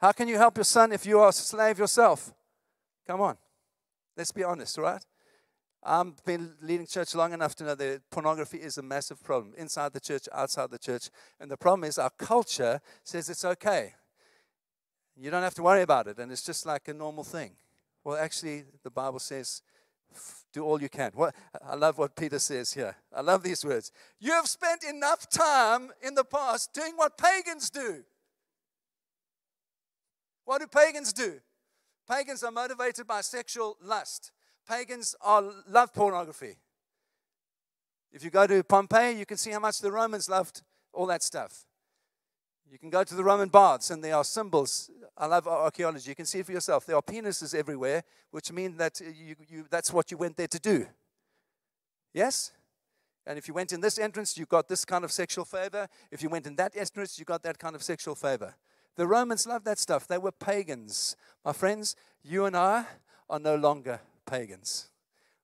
How 0.00 0.12
can 0.12 0.26
you 0.26 0.36
help 0.36 0.56
your 0.56 0.64
son 0.64 0.90
if 0.90 1.06
you 1.06 1.20
are 1.20 1.28
a 1.28 1.32
slave 1.32 1.78
yourself? 1.78 2.32
Come 3.06 3.20
on. 3.20 3.36
Let's 4.16 4.32
be 4.32 4.42
honest, 4.42 4.78
right? 4.78 5.04
I've 5.84 6.24
been 6.24 6.54
leading 6.62 6.86
church 6.86 7.14
long 7.14 7.32
enough 7.32 7.56
to 7.56 7.64
know 7.64 7.74
that 7.74 8.02
pornography 8.10 8.58
is 8.58 8.78
a 8.78 8.82
massive 8.82 9.22
problem 9.22 9.52
inside 9.56 9.92
the 9.92 10.00
church, 10.00 10.28
outside 10.32 10.70
the 10.70 10.78
church. 10.78 11.10
And 11.40 11.50
the 11.50 11.56
problem 11.56 11.84
is 11.88 11.98
our 11.98 12.10
culture 12.10 12.80
says 13.02 13.28
it's 13.28 13.44
okay. 13.44 13.94
You 15.16 15.30
don't 15.30 15.42
have 15.42 15.54
to 15.54 15.62
worry 15.62 15.82
about 15.82 16.06
it, 16.06 16.18
and 16.18 16.30
it's 16.30 16.44
just 16.44 16.66
like 16.66 16.86
a 16.88 16.94
normal 16.94 17.24
thing. 17.24 17.52
Well, 18.04 18.16
actually, 18.16 18.64
the 18.82 18.90
Bible 18.90 19.18
says, 19.18 19.62
do 20.52 20.64
all 20.64 20.80
you 20.80 20.88
can. 20.88 21.10
What, 21.14 21.34
I 21.64 21.74
love 21.74 21.98
what 21.98 22.14
Peter 22.14 22.38
says 22.38 22.72
here. 22.72 22.96
I 23.14 23.20
love 23.20 23.42
these 23.42 23.64
words. 23.64 23.90
You 24.20 24.32
have 24.32 24.46
spent 24.46 24.84
enough 24.84 25.28
time 25.28 25.90
in 26.00 26.14
the 26.14 26.24
past 26.24 26.72
doing 26.72 26.92
what 26.96 27.18
pagans 27.18 27.70
do. 27.70 28.04
What 30.44 30.60
do 30.60 30.66
pagans 30.66 31.12
do? 31.12 31.40
Pagans 32.08 32.42
are 32.42 32.50
motivated 32.50 33.06
by 33.06 33.20
sexual 33.20 33.76
lust. 33.82 34.32
Pagans 34.68 35.14
are, 35.20 35.44
love 35.68 35.92
pornography. 35.92 36.56
If 38.12 38.22
you 38.22 38.30
go 38.30 38.46
to 38.46 38.62
Pompeii, 38.62 39.18
you 39.18 39.26
can 39.26 39.36
see 39.36 39.50
how 39.50 39.58
much 39.58 39.80
the 39.80 39.90
Romans 39.90 40.28
loved 40.28 40.62
all 40.92 41.06
that 41.06 41.22
stuff. 41.22 41.64
You 42.70 42.78
can 42.78 42.90
go 42.90 43.04
to 43.04 43.14
the 43.14 43.24
Roman 43.24 43.48
baths, 43.48 43.90
and 43.90 44.02
there 44.02 44.16
are 44.16 44.24
symbols. 44.24 44.90
I 45.16 45.26
love 45.26 45.46
archaeology. 45.46 46.10
You 46.10 46.14
can 46.14 46.26
see 46.26 46.42
for 46.42 46.52
yourself. 46.52 46.86
There 46.86 46.96
are 46.96 47.02
penises 47.02 47.54
everywhere, 47.54 48.02
which 48.30 48.50
mean 48.50 48.76
that 48.78 49.00
you, 49.00 49.34
you, 49.48 49.66
that's 49.70 49.92
what 49.92 50.10
you 50.10 50.16
went 50.16 50.36
there 50.36 50.48
to 50.48 50.58
do. 50.58 50.86
Yes? 52.14 52.52
And 53.26 53.38
if 53.38 53.46
you 53.46 53.54
went 53.54 53.72
in 53.72 53.80
this 53.80 53.98
entrance, 53.98 54.36
you 54.38 54.46
got 54.46 54.68
this 54.68 54.84
kind 54.84 55.04
of 55.04 55.12
sexual 55.12 55.44
favor. 55.44 55.86
If 56.10 56.22
you 56.22 56.28
went 56.28 56.46
in 56.46 56.56
that 56.56 56.76
entrance, 56.76 57.18
you 57.18 57.24
got 57.24 57.42
that 57.42 57.58
kind 57.58 57.76
of 57.76 57.82
sexual 57.82 58.14
favor. 58.14 58.54
The 58.96 59.06
Romans 59.06 59.46
loved 59.46 59.64
that 59.66 59.78
stuff. 59.78 60.06
They 60.06 60.18
were 60.18 60.32
pagans. 60.32 61.16
My 61.44 61.52
friends, 61.52 61.94
you 62.22 62.44
and 62.44 62.56
I 62.56 62.86
are 63.28 63.38
no 63.38 63.54
longer 63.54 64.00
pagans. 64.26 64.88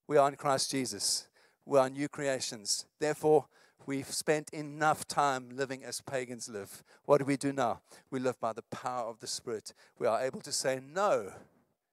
We 0.06 0.16
are 0.16 0.28
in 0.28 0.36
Christ 0.36 0.70
Jesus. 0.70 1.28
We 1.64 1.78
are 1.78 1.90
new 1.90 2.08
creations. 2.08 2.86
Therefore, 2.98 3.46
we've 3.86 4.10
spent 4.10 4.50
enough 4.50 5.06
time 5.06 5.50
living 5.52 5.84
as 5.84 6.00
pagans 6.00 6.48
live. 6.48 6.82
What 7.04 7.18
do 7.18 7.24
we 7.24 7.36
do 7.36 7.52
now? 7.52 7.80
We 8.10 8.20
live 8.20 8.40
by 8.40 8.52
the 8.52 8.62
power 8.62 9.08
of 9.08 9.20
the 9.20 9.26
Spirit. 9.26 9.74
We 9.98 10.06
are 10.06 10.22
able 10.22 10.40
to 10.40 10.52
say 10.52 10.80
no 10.82 11.32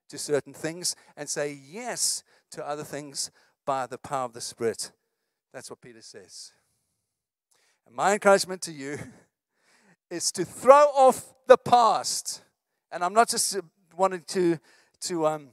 to 0.10 0.18
certain 0.18 0.54
things 0.54 0.96
and 1.18 1.28
say 1.30 1.58
yes 1.70 2.24
to 2.52 2.68
other 2.68 2.84
things 2.84 3.32
by 3.66 3.88
the 3.88 3.98
power 3.98 4.26
of 4.26 4.34
the 4.34 4.42
Spirit. 4.42 4.92
That's 5.54 5.70
what 5.70 5.82
Peter 5.82 6.02
says. 6.02 6.54
And 7.86 7.96
my 7.96 8.14
encouragement 8.14 8.62
to 8.64 8.72
you 8.72 8.98
is 10.10 10.32
to 10.34 10.46
throw 10.46 10.86
off 10.96 11.34
the 11.48 11.58
past. 11.58 12.42
And 12.92 13.04
I'm 13.04 13.14
not 13.14 13.30
just 13.30 13.58
wanting 13.96 14.24
to, 14.28 14.60
to 15.02 15.28
um, 15.28 15.50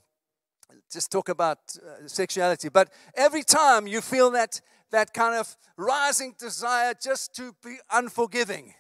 just 0.91 1.11
talk 1.11 1.29
about 1.29 1.59
uh, 1.77 2.07
sexuality, 2.07 2.69
but 2.69 2.91
every 3.15 3.43
time 3.43 3.87
you 3.87 4.01
feel 4.01 4.31
that, 4.33 4.61
that 4.91 5.15
kind 5.15 5.35
of 5.35 5.57
rising 5.77 6.35
desire 6.39 6.95
just 7.01 7.35
to 7.37 7.55
be 7.65 7.77
unforgiving, 7.91 8.75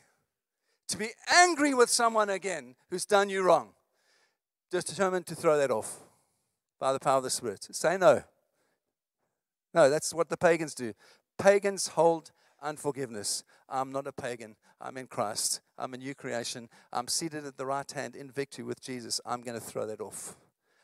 to 0.88 0.98
be 0.98 1.08
angry 1.34 1.74
with 1.74 1.88
someone 1.88 2.30
again 2.30 2.74
who's 2.90 3.04
done 3.04 3.28
you 3.28 3.42
wrong, 3.42 3.70
just 4.70 4.88
determined 4.88 5.26
to 5.26 5.34
throw 5.34 5.56
that 5.56 5.70
off 5.70 6.00
by 6.80 6.92
the 6.92 7.00
power 7.00 7.18
of 7.18 7.22
the 7.22 7.30
Spirit. 7.30 7.66
Say 7.72 7.96
no. 7.96 8.22
No, 9.74 9.88
that's 9.88 10.12
what 10.12 10.28
the 10.28 10.36
pagans 10.36 10.74
do. 10.74 10.92
Pagans 11.38 11.88
hold 11.88 12.32
unforgiveness. 12.62 13.44
I'm 13.68 13.90
not 13.90 14.06
a 14.06 14.12
pagan. 14.12 14.56
I'm 14.80 14.96
in 14.96 15.06
Christ. 15.06 15.60
I'm 15.78 15.94
a 15.94 15.96
new 15.96 16.14
creation. 16.14 16.68
I'm 16.92 17.08
seated 17.08 17.46
at 17.46 17.56
the 17.56 17.66
right 17.66 17.90
hand 17.90 18.16
in 18.16 18.30
victory 18.30 18.64
with 18.64 18.80
Jesus. 18.80 19.20
I'm 19.24 19.42
going 19.42 19.58
to 19.58 19.64
throw 19.64 19.86
that 19.86 20.00
off. 20.00 20.34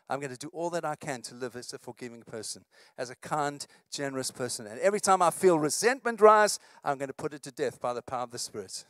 I'm 0.09 0.21
going 0.21 0.33
to 0.33 0.39
do 0.39 0.51
all 0.53 0.71
that 0.71 0.85
I 0.85 0.95
can 0.95 1.23
to 1.23 1.35
live 1.35 1.55
as 1.55 1.73
a 1.73 1.79
forgiving 1.79 2.23
person, 2.23 2.65
as 2.97 3.11
a 3.11 3.17
kind, 3.17 3.67
generous 3.91 4.31
person. 4.31 4.67
And 4.67 4.81
every 4.81 5.01
time 5.01 5.21
I 5.21 5.31
feel 5.31 5.59
resentment 5.59 6.21
rise, 6.21 6.59
I'm 6.85 6.99
going 6.99 7.09
to 7.09 7.15
put 7.15 7.35
it 7.35 7.43
to 7.43 7.53
death 7.53 7.81
by 7.81 7.93
the 7.93 8.03
power 8.03 8.23
of 8.23 8.31
the 8.31 8.39
Spirit. 8.39 8.85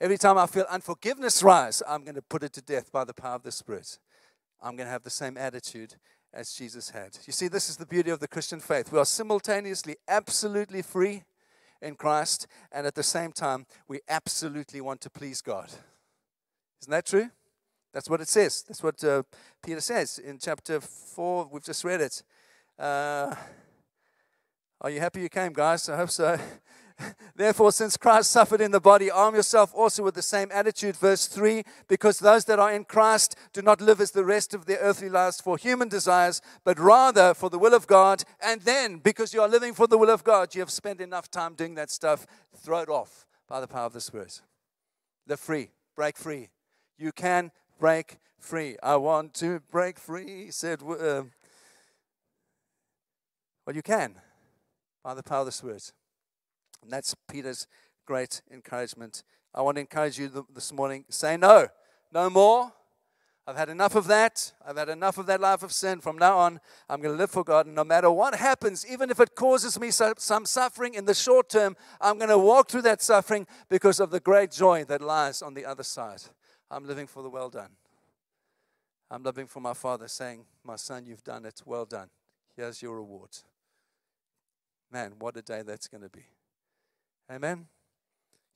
Every 0.00 0.18
time 0.18 0.36
I 0.36 0.46
feel 0.46 0.66
unforgiveness 0.68 1.42
rise, 1.42 1.82
I'm 1.88 2.02
going 2.02 2.16
to 2.16 2.22
put 2.22 2.42
it 2.42 2.52
to 2.54 2.62
death 2.62 2.90
by 2.90 3.04
the 3.04 3.14
power 3.14 3.36
of 3.36 3.44
the 3.44 3.52
Spirit. 3.52 3.98
I'm 4.60 4.76
going 4.76 4.86
to 4.86 4.92
have 4.92 5.04
the 5.04 5.10
same 5.10 5.36
attitude 5.36 5.94
as 6.34 6.52
Jesus 6.52 6.90
had. 6.90 7.16
You 7.26 7.32
see, 7.32 7.48
this 7.48 7.70
is 7.70 7.76
the 7.76 7.86
beauty 7.86 8.10
of 8.10 8.20
the 8.20 8.28
Christian 8.28 8.60
faith. 8.60 8.92
We 8.92 8.98
are 8.98 9.06
simultaneously 9.06 9.96
absolutely 10.08 10.82
free 10.82 11.24
in 11.80 11.94
Christ, 11.94 12.46
and 12.72 12.86
at 12.86 12.94
the 12.94 13.02
same 13.02 13.32
time, 13.32 13.66
we 13.88 14.00
absolutely 14.08 14.80
want 14.80 15.00
to 15.02 15.10
please 15.10 15.40
God. 15.40 15.70
Isn't 16.82 16.90
that 16.90 17.06
true? 17.06 17.30
That's 17.96 18.10
what 18.10 18.20
it 18.20 18.28
says. 18.28 18.62
That's 18.68 18.82
what 18.82 19.02
uh, 19.02 19.22
Peter 19.64 19.80
says 19.80 20.18
in 20.18 20.36
chapter 20.38 20.82
4. 20.82 21.48
We've 21.50 21.64
just 21.64 21.82
read 21.82 22.02
it. 22.02 22.22
Uh, 22.78 23.34
are 24.82 24.90
you 24.90 25.00
happy 25.00 25.22
you 25.22 25.30
came, 25.30 25.54
guys? 25.54 25.88
I 25.88 25.96
hope 25.96 26.10
so. 26.10 26.38
Therefore, 27.34 27.72
since 27.72 27.96
Christ 27.96 28.30
suffered 28.30 28.60
in 28.60 28.70
the 28.70 28.82
body, 28.82 29.10
arm 29.10 29.34
yourself 29.34 29.72
also 29.74 30.02
with 30.02 30.14
the 30.14 30.20
same 30.20 30.50
attitude. 30.52 30.94
Verse 30.94 31.26
3 31.26 31.62
Because 31.88 32.18
those 32.18 32.44
that 32.44 32.58
are 32.58 32.70
in 32.70 32.84
Christ 32.84 33.34
do 33.54 33.62
not 33.62 33.80
live 33.80 34.02
as 34.02 34.10
the 34.10 34.26
rest 34.26 34.52
of 34.52 34.66
their 34.66 34.80
earthly 34.80 35.08
lives 35.08 35.40
for 35.40 35.56
human 35.56 35.88
desires, 35.88 36.42
but 36.64 36.78
rather 36.78 37.32
for 37.32 37.48
the 37.48 37.58
will 37.58 37.72
of 37.72 37.86
God. 37.86 38.24
And 38.42 38.60
then, 38.60 38.98
because 38.98 39.32
you 39.32 39.40
are 39.40 39.48
living 39.48 39.72
for 39.72 39.86
the 39.86 39.96
will 39.96 40.10
of 40.10 40.22
God, 40.22 40.54
you 40.54 40.60
have 40.60 40.70
spent 40.70 41.00
enough 41.00 41.30
time 41.30 41.54
doing 41.54 41.76
that 41.76 41.88
stuff, 41.88 42.26
throw 42.54 42.80
it 42.80 42.90
off 42.90 43.24
by 43.48 43.58
the 43.58 43.66
power 43.66 43.86
of 43.86 43.94
the 43.94 44.02
Spirit. 44.02 44.42
Live 45.26 45.40
free, 45.40 45.70
break 45.96 46.18
free. 46.18 46.50
You 46.98 47.12
can 47.12 47.52
break 47.78 48.18
free. 48.38 48.76
I 48.82 48.96
want 48.96 49.34
to 49.34 49.60
break 49.70 49.98
free, 49.98 50.50
said, 50.50 50.80
uh, 50.82 51.24
well, 53.64 53.74
you 53.74 53.82
can 53.82 54.16
by 55.02 55.14
the 55.14 55.22
power 55.22 55.40
of 55.40 55.46
the 55.46 55.52
Spirit. 55.52 55.92
And 56.82 56.92
that's 56.92 57.14
Peter's 57.28 57.66
great 58.06 58.42
encouragement. 58.52 59.24
I 59.54 59.62
want 59.62 59.76
to 59.76 59.80
encourage 59.80 60.18
you 60.18 60.46
this 60.54 60.72
morning 60.72 61.04
say 61.08 61.36
no, 61.36 61.68
no 62.12 62.30
more. 62.30 62.72
I've 63.48 63.56
had 63.56 63.68
enough 63.68 63.94
of 63.94 64.08
that. 64.08 64.52
I've 64.66 64.76
had 64.76 64.88
enough 64.88 65.18
of 65.18 65.26
that 65.26 65.40
life 65.40 65.62
of 65.62 65.70
sin. 65.70 66.00
From 66.00 66.18
now 66.18 66.36
on, 66.36 66.60
I'm 66.88 67.00
going 67.00 67.14
to 67.14 67.18
live 67.18 67.30
for 67.30 67.44
God. 67.44 67.66
And 67.66 67.76
no 67.76 67.84
matter 67.84 68.10
what 68.10 68.34
happens, 68.34 68.84
even 68.84 69.08
if 69.08 69.20
it 69.20 69.36
causes 69.36 69.78
me 69.78 69.92
some 69.92 70.46
suffering 70.46 70.94
in 70.94 71.04
the 71.04 71.14
short 71.14 71.48
term, 71.48 71.76
I'm 72.00 72.18
going 72.18 72.30
to 72.30 72.38
walk 72.38 72.68
through 72.68 72.82
that 72.82 73.02
suffering 73.02 73.46
because 73.68 74.00
of 74.00 74.10
the 74.10 74.18
great 74.18 74.50
joy 74.50 74.82
that 74.84 75.00
lies 75.00 75.42
on 75.42 75.54
the 75.54 75.64
other 75.64 75.84
side. 75.84 76.22
I'm 76.70 76.86
living 76.86 77.06
for 77.06 77.22
the 77.22 77.30
well 77.30 77.50
done. 77.50 77.70
I'm 79.10 79.22
living 79.22 79.46
for 79.46 79.60
my 79.60 79.74
Father, 79.74 80.08
saying, 80.08 80.44
My 80.64 80.76
son, 80.76 81.06
you've 81.06 81.22
done 81.22 81.44
it. 81.44 81.62
Well 81.64 81.84
done. 81.84 82.08
Here's 82.56 82.82
your 82.82 82.96
reward. 82.96 83.30
Man, 84.90 85.12
what 85.18 85.36
a 85.36 85.42
day 85.42 85.62
that's 85.62 85.88
going 85.88 86.02
to 86.02 86.08
be. 86.08 86.24
Amen. 87.30 87.66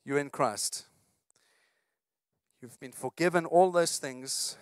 You're 0.03 0.17
in 0.17 0.29
Christ. 0.29 0.85
You've 2.61 2.79
been 2.79 2.91
forgiven 2.91 3.45
all 3.45 3.71
those 3.71 3.97
things 3.97 4.57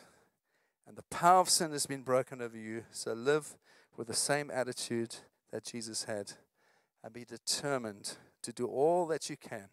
and 0.89 0.97
the 0.97 1.03
power 1.03 1.41
of 1.41 1.49
sin 1.49 1.71
has 1.71 1.85
been 1.85 2.01
broken 2.01 2.41
over 2.41 2.57
you. 2.57 2.83
So 2.91 3.13
live 3.13 3.55
with 3.95 4.07
the 4.07 4.15
same 4.15 4.49
attitude 4.51 5.17
that 5.51 5.63
Jesus 5.63 6.05
had 6.05 6.31
and 7.03 7.13
be 7.13 7.23
determined 7.23 8.13
to 8.41 8.51
do 8.51 8.65
all 8.65 9.05
that 9.07 9.29
you 9.29 9.37
can 9.37 9.69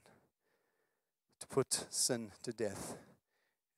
to 1.40 1.46
put 1.46 1.86
sin 1.88 2.32
to 2.42 2.52
death 2.52 2.96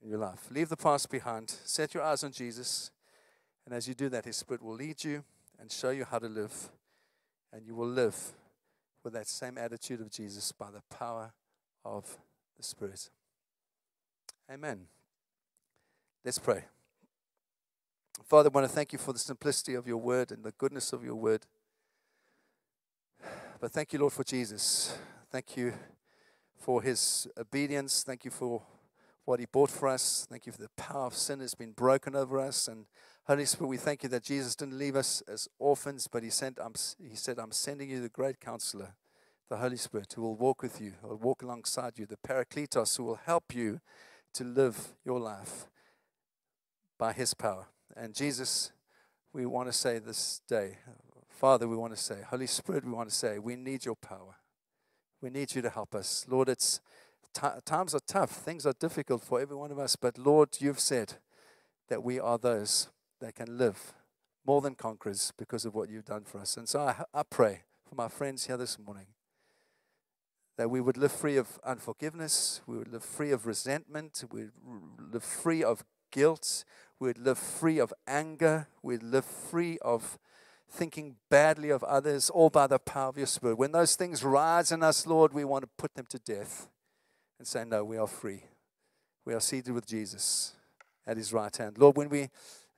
in 0.02 0.10
your 0.10 0.18
life. 0.18 0.48
Leave 0.50 0.68
the 0.68 0.76
past 0.76 1.10
behind, 1.10 1.50
set 1.64 1.94
your 1.94 2.02
eyes 2.02 2.24
on 2.24 2.32
Jesus, 2.32 2.90
and 3.64 3.74
as 3.74 3.88
you 3.88 3.94
do 3.94 4.08
that, 4.08 4.24
His 4.24 4.36
Spirit 4.36 4.62
will 4.62 4.74
lead 4.74 5.04
you 5.04 5.24
and 5.60 5.70
show 5.70 5.90
you 5.90 6.04
how 6.04 6.18
to 6.18 6.28
live, 6.28 6.70
and 7.52 7.66
you 7.66 7.74
will 7.74 7.88
live 7.88 8.16
with 9.02 9.12
that 9.12 9.26
same 9.26 9.58
attitude 9.58 10.00
of 10.00 10.10
Jesus 10.10 10.52
by 10.52 10.70
the 10.70 10.82
power 10.94 11.32
of 11.84 12.18
the 12.56 12.62
Spirit. 12.62 13.10
Amen. 14.50 14.86
Let's 16.24 16.38
pray. 16.38 16.64
Father, 18.24 18.50
I 18.52 18.54
want 18.54 18.68
to 18.68 18.72
thank 18.74 18.92
you 18.92 18.98
for 18.98 19.12
the 19.12 19.18
simplicity 19.18 19.74
of 19.74 19.86
your 19.86 19.96
word 19.96 20.32
and 20.32 20.42
the 20.44 20.52
goodness 20.52 20.92
of 20.92 21.04
your 21.04 21.14
word. 21.14 21.46
But 23.60 23.72
thank 23.72 23.92
you, 23.92 23.98
Lord, 23.98 24.12
for 24.12 24.24
Jesus. 24.24 24.96
Thank 25.30 25.56
you 25.56 25.72
for 26.56 26.82
his 26.82 27.26
obedience. 27.38 28.02
Thank 28.04 28.24
you 28.24 28.30
for 28.30 28.62
what 29.28 29.40
he 29.40 29.46
bought 29.46 29.70
for 29.70 29.88
us. 29.88 30.26
Thank 30.30 30.46
you 30.46 30.52
for 30.52 30.62
the 30.62 30.70
power 30.70 31.04
of 31.04 31.14
sin 31.14 31.40
has 31.40 31.54
been 31.54 31.72
broken 31.72 32.16
over 32.16 32.40
us. 32.40 32.66
And 32.66 32.86
Holy 33.26 33.44
Spirit, 33.44 33.68
we 33.68 33.76
thank 33.76 34.02
you 34.02 34.08
that 34.08 34.22
Jesus 34.22 34.56
didn't 34.56 34.78
leave 34.78 34.96
us 34.96 35.22
as 35.28 35.46
orphans, 35.58 36.08
but 36.10 36.22
he, 36.22 36.30
sent, 36.30 36.58
um, 36.58 36.72
he 36.98 37.14
said, 37.14 37.38
I'm 37.38 37.52
sending 37.52 37.90
you 37.90 38.00
the 38.00 38.08
great 38.08 38.40
counselor, 38.40 38.94
the 39.50 39.58
Holy 39.58 39.76
Spirit, 39.76 40.14
who 40.16 40.22
will 40.22 40.34
walk 40.34 40.62
with 40.62 40.80
you, 40.80 40.94
who 41.02 41.08
will 41.08 41.18
walk 41.18 41.42
alongside 41.42 41.98
you, 41.98 42.06
the 42.06 42.16
Paracletos, 42.16 42.96
who 42.96 43.04
will 43.04 43.20
help 43.26 43.54
you 43.54 43.82
to 44.32 44.44
live 44.44 44.94
your 45.04 45.20
life 45.20 45.66
by 46.98 47.12
his 47.12 47.34
power. 47.34 47.66
And 47.94 48.14
Jesus, 48.14 48.72
we 49.34 49.44
want 49.44 49.68
to 49.68 49.74
say 49.74 49.98
this 49.98 50.40
day, 50.48 50.78
Father, 51.28 51.68
we 51.68 51.76
want 51.76 51.94
to 51.94 52.00
say, 52.00 52.16
Holy 52.30 52.46
Spirit, 52.46 52.86
we 52.86 52.92
want 52.92 53.10
to 53.10 53.14
say, 53.14 53.38
we 53.38 53.56
need 53.56 53.84
your 53.84 53.96
power. 53.96 54.36
We 55.20 55.28
need 55.28 55.54
you 55.54 55.60
to 55.60 55.68
help 55.68 55.94
us. 55.94 56.24
Lord, 56.30 56.48
it's 56.48 56.80
times 57.64 57.94
are 57.94 58.00
tough, 58.06 58.30
things 58.30 58.66
are 58.66 58.72
difficult 58.72 59.22
for 59.22 59.40
every 59.40 59.56
one 59.56 59.70
of 59.70 59.78
us, 59.78 59.96
but 59.96 60.18
Lord, 60.18 60.56
you've 60.60 60.80
said 60.80 61.14
that 61.88 62.02
we 62.02 62.20
are 62.20 62.38
those 62.38 62.88
that 63.20 63.34
can 63.34 63.58
live 63.58 63.94
more 64.46 64.60
than 64.60 64.74
conquerors 64.74 65.32
because 65.36 65.64
of 65.64 65.74
what 65.74 65.88
you've 65.88 66.04
done 66.04 66.24
for 66.24 66.40
us. 66.40 66.56
And 66.56 66.68
so 66.68 66.80
I, 66.80 67.04
I 67.12 67.22
pray 67.22 67.62
for 67.88 67.94
my 67.94 68.08
friends 68.08 68.46
here 68.46 68.56
this 68.56 68.78
morning 68.78 69.06
that 70.56 70.70
we 70.70 70.80
would 70.80 70.96
live 70.96 71.12
free 71.12 71.36
of 71.36 71.60
unforgiveness, 71.64 72.60
we 72.66 72.76
would 72.78 72.92
live 72.92 73.04
free 73.04 73.30
of 73.30 73.46
resentment, 73.46 74.24
we 74.32 74.42
would 74.42 75.12
live 75.12 75.24
free 75.24 75.62
of 75.62 75.84
guilt, 76.10 76.64
We'd 77.00 77.18
live 77.18 77.38
free 77.38 77.78
of 77.78 77.94
anger. 78.06 78.68
We'd 78.82 79.02
live 79.02 79.24
free 79.24 79.78
of 79.82 80.18
thinking 80.68 81.16
badly 81.30 81.70
of 81.70 81.84
others, 81.84 82.28
all 82.28 82.50
by 82.50 82.66
the 82.66 82.78
power 82.78 83.08
of 83.08 83.16
your 83.16 83.26
Spirit. 83.26 83.56
When 83.56 83.72
those 83.72 83.94
things 83.94 84.24
rise 84.24 84.72
in 84.72 84.82
us, 84.82 85.06
Lord, 85.06 85.32
we 85.32 85.44
want 85.44 85.62
to 85.62 85.70
put 85.78 85.94
them 85.94 86.06
to 86.10 86.18
death 86.18 86.68
and 87.38 87.46
say, 87.46 87.64
No, 87.64 87.84
we 87.84 87.96
are 87.96 88.06
free. 88.06 88.44
We 89.24 89.34
are 89.34 89.40
seated 89.40 89.72
with 89.72 89.86
Jesus 89.86 90.54
at 91.06 91.16
his 91.16 91.32
right 91.32 91.54
hand. 91.54 91.78
Lord, 91.78 91.96
when 91.96 92.08
we 92.08 92.28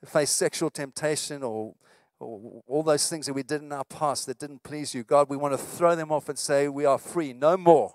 face 0.05 0.31
sexual 0.31 0.71
temptation 0.71 1.43
or, 1.43 1.75
or 2.19 2.63
all 2.67 2.83
those 2.83 3.09
things 3.09 3.27
that 3.27 3.35
we 3.35 3.43
did 3.43 3.63
in 3.63 3.73
our 3.73 3.85
past 3.85 4.27
that 4.27 4.39
didn't 4.39 4.63
please 4.63 4.95
you, 4.95 5.05
God, 5.05 5.29
we 5.29 5.37
want 5.37 5.55
to 5.55 5.59
throw 5.59 5.95
them 5.95 6.11
off 6.11 6.29
and 6.29 6.39
say, 6.39 6.69
We 6.69 6.85
are 6.85 6.99
free. 6.99 7.33
No 7.33 7.57
more 7.57 7.95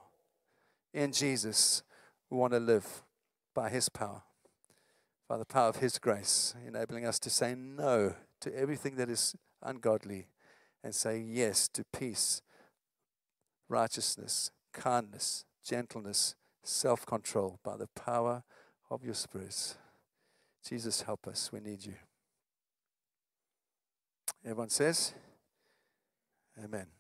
in 0.94 1.12
Jesus. 1.12 1.84
We 2.30 2.38
want 2.38 2.54
to 2.54 2.60
live 2.60 3.04
by 3.54 3.70
his 3.70 3.90
power 3.90 4.24
by 5.28 5.38
the 5.38 5.46
power 5.46 5.70
of 5.70 5.78
His 5.78 5.98
grace, 5.98 6.54
enabling 6.68 7.06
us 7.06 7.20
to 7.20 7.30
say 7.30 7.56
no 7.56 8.14
to 8.42 8.56
everything 8.56 8.96
that 8.98 9.10
is 9.10 9.36
ungodly 9.62 10.28
and 10.84 10.94
say 10.94 11.20
yes 11.20 11.68
to 11.70 11.84
peace, 11.92 12.42
righteousness, 13.68 14.52
kindness, 14.72 15.46
gentleness, 15.68 16.36
self 16.68 17.06
control 17.06 17.60
by 17.64 17.78
the 17.78 17.88
power 17.88 18.44
of 18.90 19.04
your 19.04 19.14
Spirit. 19.14 19.76
Jesus, 20.68 21.02
help 21.02 21.28
us. 21.28 21.52
We 21.52 21.60
need 21.60 21.86
you. 21.86 21.94
Everyone 24.44 24.70
says, 24.70 25.14
Amen. 26.64 26.95